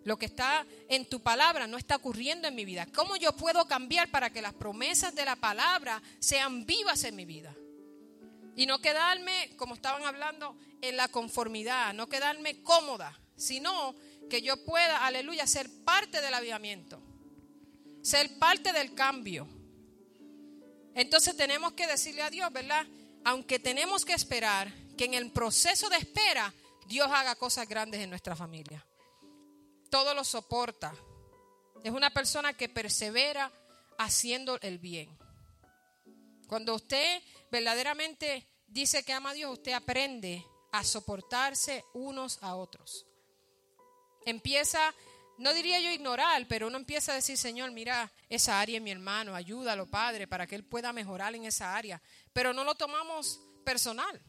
[0.05, 2.87] Lo que está en tu palabra no está ocurriendo en mi vida.
[2.95, 7.25] ¿Cómo yo puedo cambiar para que las promesas de la palabra sean vivas en mi
[7.25, 7.55] vida?
[8.57, 13.95] Y no quedarme, como estaban hablando, en la conformidad, no quedarme cómoda, sino
[14.31, 17.03] que yo pueda, aleluya, ser parte del avivamiento
[18.05, 19.49] ser parte del cambio.
[20.95, 22.87] Entonces tenemos que decirle a Dios, ¿verdad?
[23.25, 26.53] Aunque tenemos que esperar que en el proceso de espera
[26.87, 28.87] Dios haga cosas grandes en nuestra familia.
[29.95, 30.93] Todo lo soporta.
[31.85, 33.53] Es una persona que persevera
[33.97, 35.17] haciendo el bien.
[36.49, 37.23] Cuando usted
[37.53, 43.07] verdaderamente dice que ama a Dios, usted aprende a soportarse unos a otros.
[44.27, 44.93] Empieza
[45.39, 48.91] no diría yo ignorar, pero uno empieza a decir, Señor, mira, esa área es mi
[48.91, 52.03] hermano, ayúdalo, Padre, para que él pueda mejorar en esa área.
[52.33, 54.21] Pero no lo tomamos personal,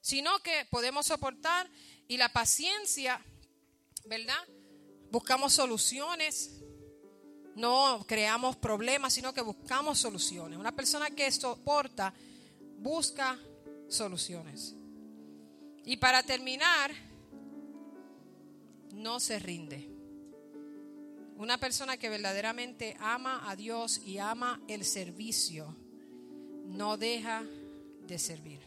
[0.00, 1.70] sino que podemos soportar
[2.08, 3.24] y la paciencia,
[4.04, 4.42] ¿verdad?
[5.10, 6.62] Buscamos soluciones,
[7.54, 10.58] no creamos problemas, sino que buscamos soluciones.
[10.58, 12.12] Una persona que soporta
[12.78, 13.38] busca
[13.88, 14.74] soluciones.
[15.84, 16.90] Y para terminar,
[18.92, 19.90] no se rinde.
[21.36, 25.76] Una persona que verdaderamente ama a Dios y ama el servicio,
[26.66, 27.44] no deja
[28.06, 28.60] de servir,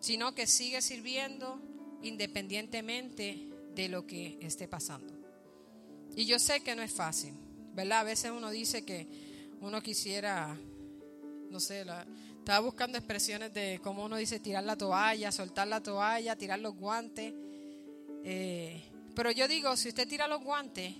[0.00, 1.60] sino que sigue sirviendo
[2.02, 5.14] independientemente de lo que esté pasando.
[6.16, 7.34] Y yo sé que no es fácil,
[7.74, 8.00] ¿verdad?
[8.00, 9.06] A veces uno dice que
[9.60, 10.58] uno quisiera,
[11.50, 11.84] no sé,
[12.38, 16.74] estaba buscando expresiones de cómo uno dice tirar la toalla, soltar la toalla, tirar los
[16.74, 17.34] guantes.
[18.24, 18.82] Eh,
[19.14, 20.94] pero yo digo, si usted tira los guantes,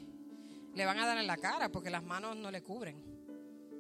[0.75, 3.03] le van a dar en la cara porque las manos no le cubren.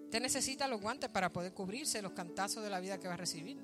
[0.04, 3.18] Usted necesita los guantes para poder cubrirse los cantazos de la vida que va a
[3.18, 3.58] recibir.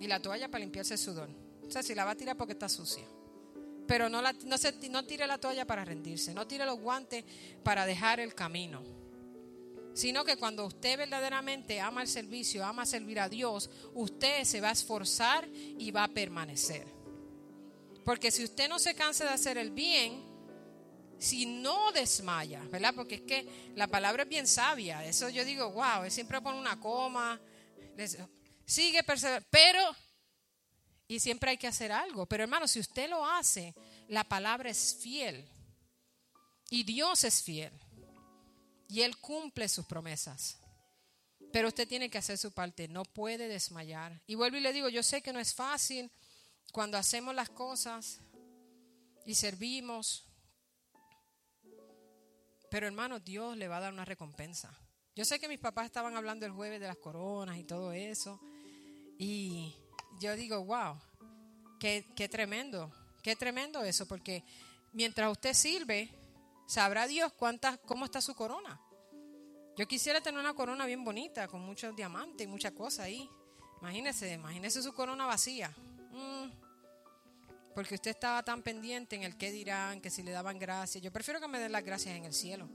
[0.00, 1.30] Y la toalla para limpiarse el sudor.
[1.64, 3.04] O sea, si la va a tirar porque está sucia.
[3.86, 4.32] Pero no, no,
[4.90, 6.34] no tire la toalla para rendirse.
[6.34, 7.24] No tire los guantes
[7.62, 8.82] para dejar el camino.
[9.94, 14.68] Sino que cuando usted verdaderamente ama el servicio, ama servir a Dios, usted se va
[14.68, 16.86] a esforzar y va a permanecer.
[18.04, 20.22] Porque si usted no se cansa de hacer el bien,
[21.18, 22.94] si no desmaya, ¿verdad?
[22.94, 25.04] Porque es que la palabra es bien sabia.
[25.04, 27.40] Eso yo digo, wow, él siempre pone una coma,
[28.64, 29.80] sigue perseverando, pero,
[31.08, 32.26] y siempre hay que hacer algo.
[32.26, 33.74] Pero hermano, si usted lo hace,
[34.08, 35.48] la palabra es fiel.
[36.70, 37.72] Y Dios es fiel.
[38.88, 40.58] Y Él cumple sus promesas.
[41.52, 44.20] Pero usted tiene que hacer su parte, no puede desmayar.
[44.26, 46.10] Y vuelvo y le digo, yo sé que no es fácil
[46.72, 48.20] cuando hacemos las cosas
[49.24, 50.24] y servimos.
[52.70, 54.76] Pero hermano, Dios le va a dar una recompensa.
[55.14, 58.38] Yo sé que mis papás estaban hablando el jueves de las coronas y todo eso.
[59.18, 59.74] Y
[60.20, 60.98] yo digo, wow,
[61.78, 62.92] qué, qué tremendo,
[63.22, 64.44] qué tremendo eso, porque
[64.92, 66.10] mientras usted sirve,
[66.66, 68.80] Sabrá Dios cuántas, cómo está su corona.
[69.76, 73.30] Yo quisiera tener una corona bien bonita, con muchos diamantes y muchas cosas ahí.
[73.80, 75.72] Imagínese, imagínese su corona vacía.
[76.10, 76.50] Mm.
[77.74, 81.04] Porque usted estaba tan pendiente en el qué dirán, que si le daban gracias.
[81.04, 82.68] Yo prefiero que me den las gracias en el cielo.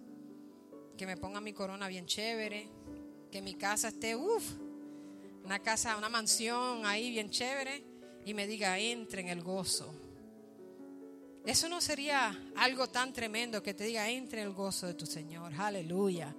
[0.98, 2.70] Que me ponga mi corona bien chévere.
[3.30, 4.54] Que mi casa esté, uff,
[5.44, 7.84] una casa, una mansión ahí bien chévere.
[8.26, 9.94] Y me diga, entre en el gozo.
[11.46, 15.08] Eso no sería algo tan tremendo que te diga, entre en el gozo de tu
[15.08, 15.54] Señor.
[15.58, 16.36] Aleluya.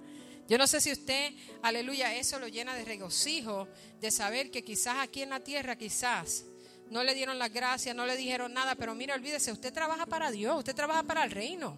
[0.47, 3.67] Yo no sé si usted, aleluya, eso lo llena de regocijo,
[3.99, 6.45] de saber que quizás aquí en la tierra, quizás
[6.89, 10.31] no le dieron las gracias, no le dijeron nada, pero mira, olvídese, usted trabaja para
[10.31, 11.77] Dios, usted trabaja para el reino.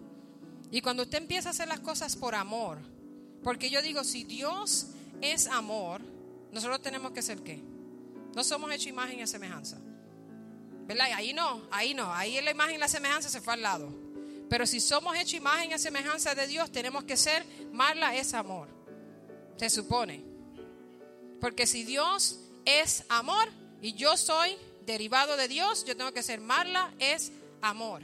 [0.72, 2.80] Y cuando usted empieza a hacer las cosas por amor,
[3.44, 4.88] porque yo digo, si Dios
[5.22, 6.02] es amor,
[6.56, 7.62] nosotros tenemos que ser qué?
[8.34, 9.78] No somos hecho imagen y semejanza.
[10.88, 11.08] ¿Verdad?
[11.14, 13.90] Ahí no, ahí no, ahí la imagen y la semejanza se fue al lado.
[14.50, 18.70] Pero si somos hecho imagen y semejanza de Dios, tenemos que ser, Marla es amor.
[19.58, 20.24] Se supone.
[21.42, 23.50] Porque si Dios es amor
[23.82, 28.02] y yo soy derivado de Dios, yo tengo que ser, Marla es amor.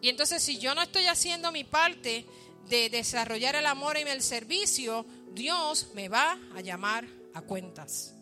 [0.00, 2.24] Y entonces si yo no estoy haciendo mi parte
[2.70, 5.04] de desarrollar el amor y el servicio,
[5.34, 8.14] Dios me va a llamar a cuentas.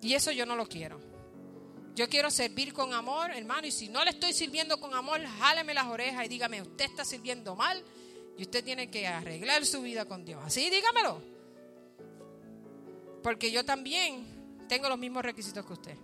[0.00, 1.00] Y eso yo no lo quiero.
[1.94, 5.74] Yo quiero servir con amor, hermano, y si no le estoy sirviendo con amor, jáleme
[5.74, 7.82] las orejas y dígame, usted está sirviendo mal
[8.38, 10.42] y usted tiene que arreglar su vida con Dios.
[10.44, 11.20] Así, dígamelo.
[13.22, 15.96] Porque yo también tengo los mismos requisitos que usted.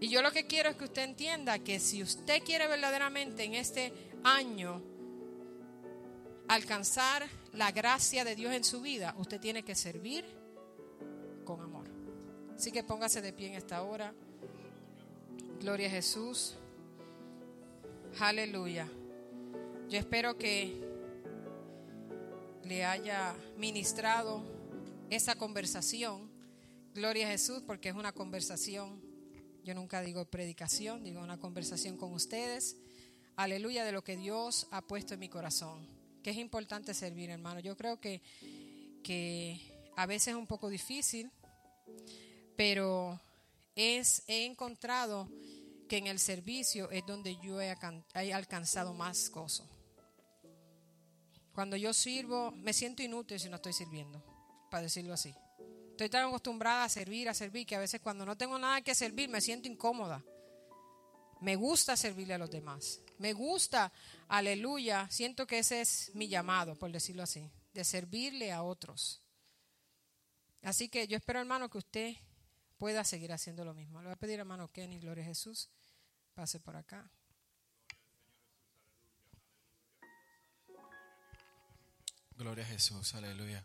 [0.00, 3.54] Y yo lo que quiero es que usted entienda que si usted quiere verdaderamente en
[3.54, 3.92] este
[4.22, 4.82] año
[6.48, 10.24] alcanzar la gracia de Dios en su vida, usted tiene que servir
[11.44, 11.86] con amor.
[12.56, 14.14] Así que póngase de pie en esta hora.
[15.60, 16.54] Gloria a Jesús.
[18.20, 18.88] Aleluya.
[19.88, 20.80] Yo espero que
[22.64, 24.42] le haya ministrado
[25.10, 26.30] esa conversación.
[26.94, 29.02] Gloria a Jesús, porque es una conversación.
[29.64, 32.76] Yo nunca digo predicación, digo una conversación con ustedes.
[33.36, 36.01] Aleluya de lo que Dios ha puesto en mi corazón.
[36.22, 37.60] Que es importante servir, hermano.
[37.60, 38.22] Yo creo que,
[39.02, 39.60] que
[39.96, 41.30] a veces es un poco difícil
[42.56, 43.20] pero
[43.74, 45.28] es, he encontrado
[45.88, 47.74] que en el servicio es donde yo he,
[48.32, 49.66] alcanzado más cosas.
[51.54, 54.24] Cuando yo sirvo, me siento inútil si no estoy sirviendo,
[54.70, 55.34] para decirlo así.
[55.90, 58.94] Estoy tan acostumbrada a servir, a servir, que a veces cuando no tengo nada que
[58.94, 60.24] servir me siento incómoda.
[61.40, 63.00] Me gusta servirle a los demás.
[63.22, 63.92] Me gusta,
[64.26, 69.22] aleluya, siento que ese es mi llamado, por decirlo así, de servirle a otros.
[70.60, 72.16] Así que yo espero, hermano, que usted
[72.78, 74.00] pueda seguir haciendo lo mismo.
[74.00, 75.70] Le voy a pedir, hermano Kenny, gloria a Jesús,
[76.34, 77.08] pase por acá.
[82.34, 83.64] Gloria a Jesús, aleluya.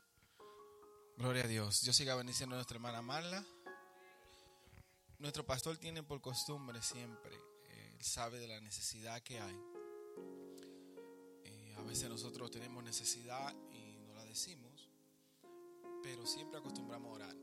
[1.18, 1.82] Gloria a Dios.
[1.82, 3.44] Dios siga bendiciendo a nuestra hermana Marla.
[5.18, 7.36] Nuestro pastor tiene por costumbre siempre,
[8.04, 9.56] sabe de la necesidad que hay.
[11.44, 14.90] Eh, a veces nosotros tenemos necesidad y no la decimos,
[16.04, 17.36] pero siempre acostumbramos a orar.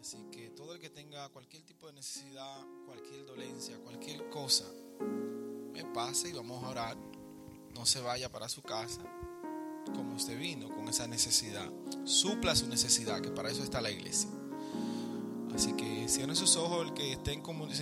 [0.00, 4.70] Así que todo el que tenga cualquier tipo de necesidad, cualquier dolencia, cualquier cosa,
[5.72, 6.96] me pase y vamos a orar.
[7.74, 9.02] No se vaya para su casa
[9.92, 11.70] como usted vino con esa necesidad.
[12.04, 14.28] Supla su necesidad, que para eso está la iglesia.
[15.54, 17.74] Así que cierren sus ojos el que esté en comunión.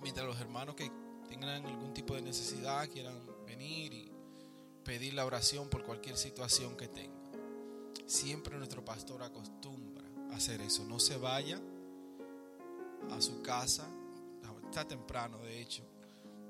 [0.00, 0.90] Mientras los hermanos que
[1.28, 3.14] tengan algún tipo de necesidad quieran
[3.46, 4.12] venir y
[4.84, 7.18] pedir la oración por cualquier situación que tengan.
[8.06, 10.84] Siempre nuestro pastor acostumbra hacer eso.
[10.84, 11.60] No se vaya
[13.10, 13.88] a su casa,
[14.68, 15.82] está temprano de hecho,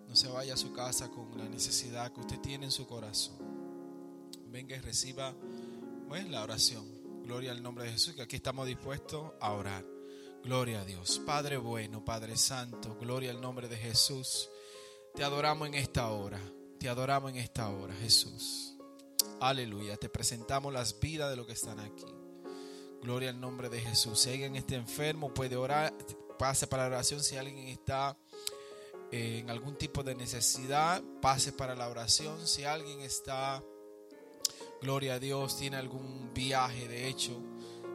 [0.09, 3.36] no se vaya a su casa con la necesidad que usted tiene en su corazón.
[4.46, 5.34] Venga y reciba
[6.09, 6.86] pues, la oración.
[7.22, 9.84] Gloria al nombre de Jesús, que aquí estamos dispuestos a orar.
[10.45, 11.20] Gloria a Dios.
[11.26, 14.49] Padre bueno, Padre Santo, gloria al nombre de Jesús.
[15.14, 16.41] Te adoramos en esta hora.
[16.78, 18.76] Te adoramos en esta hora, Jesús.
[19.41, 19.97] Aleluya.
[19.97, 22.07] Te presentamos las vidas de los que están aquí.
[23.03, 24.20] Gloria al nombre de Jesús.
[24.20, 25.93] Si alguien está enfermo, puede orar.
[26.39, 27.22] Pase para la oración.
[27.22, 28.16] Si alguien está
[29.11, 32.47] eh, en algún tipo de necesidad, pase para la oración.
[32.47, 33.62] Si alguien está,
[34.80, 37.43] gloria a Dios, tiene algún viaje, de hecho,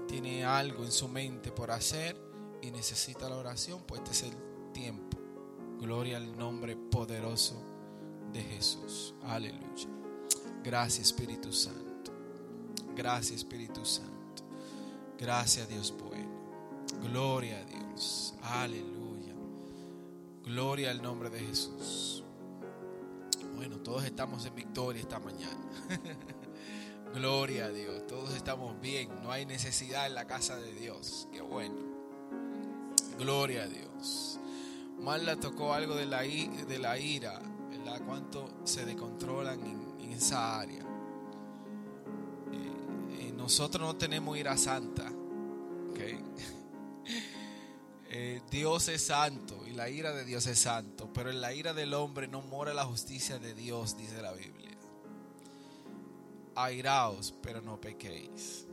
[0.08, 2.33] tiene algo en su mente por hacer
[2.64, 5.18] y necesita la oración, pues este es el tiempo.
[5.80, 7.62] Gloria al nombre poderoso
[8.32, 9.14] de Jesús.
[9.24, 9.90] Aleluya.
[10.64, 12.14] Gracias Espíritu Santo.
[12.96, 14.44] Gracias Espíritu Santo.
[15.18, 16.32] Gracias Dios bueno.
[17.02, 18.34] Gloria a Dios.
[18.42, 19.34] Aleluya.
[20.46, 22.24] Gloria al nombre de Jesús.
[23.84, 25.60] todos estamos en victoria esta mañana.
[27.14, 31.28] Gloria a Dios, todos estamos bien, no hay necesidad en la casa de Dios.
[31.32, 31.93] Qué bueno.
[33.18, 34.40] Gloria a Dios.
[35.00, 37.40] Mal tocó algo de la, la ira,
[37.70, 38.02] ¿verdad?
[38.06, 40.84] Cuánto se descontrolan en, esa área.
[42.52, 45.12] Eh, eh, nosotros no tenemos ira santa.
[48.16, 51.74] Eh, Dios es santo y la ira de Dios es santo, pero en la ira
[51.74, 54.70] del hombre no mora la justicia de Dios, dice la Biblia.
[56.54, 58.68] Airaos, pero no pequéis.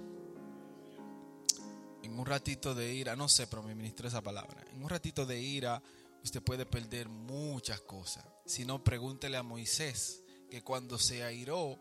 [2.02, 4.64] En un ratito de ira, no sé, pero me ministro esa palabra.
[4.72, 5.82] En un ratito de ira,
[6.22, 8.24] usted puede perder muchas cosas.
[8.46, 11.78] Si no, pregúntele a Moisés, que cuando se airó,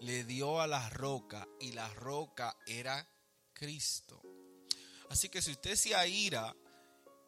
[0.00, 3.08] le dio a la roca y la roca era
[3.52, 4.22] Cristo.
[5.10, 6.54] Así que si usted se aira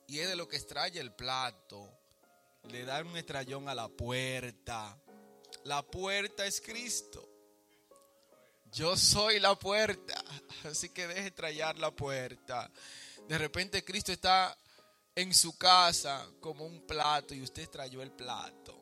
[0.07, 1.91] y es de lo que extrae el plato,
[2.71, 5.01] le da un estrellón a la puerta.
[5.65, 7.29] La puerta es Cristo.
[8.73, 10.15] Yo soy la puerta.
[10.65, 12.71] Así que deje estrellar la puerta.
[13.29, 14.57] De repente Cristo está
[15.15, 18.77] en su casa como un plato y usted extrayó el plato.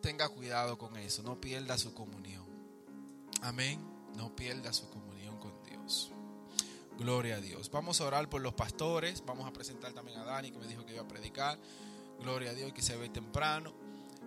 [0.00, 1.22] Tenga cuidado con eso.
[1.22, 2.46] No pierda su comunión.
[3.42, 3.80] Amén.
[4.16, 6.10] No pierda su comunión con Dios.
[6.98, 7.70] Gloria a Dios.
[7.70, 9.24] Vamos a orar por los pastores.
[9.24, 11.58] Vamos a presentar también a Dani que me dijo que iba a predicar.
[12.18, 13.72] Gloria a Dios que se ve temprano.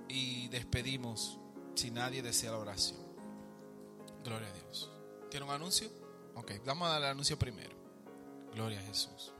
[0.08, 1.40] Y despedimos
[1.76, 3.00] si nadie desea la oración.
[4.24, 4.92] Gloria a Dios.
[5.30, 5.90] ¿Tiene un anuncio?
[6.36, 7.76] Ok, vamos a el anuncio primero.
[8.54, 9.35] Gloria a Jesús.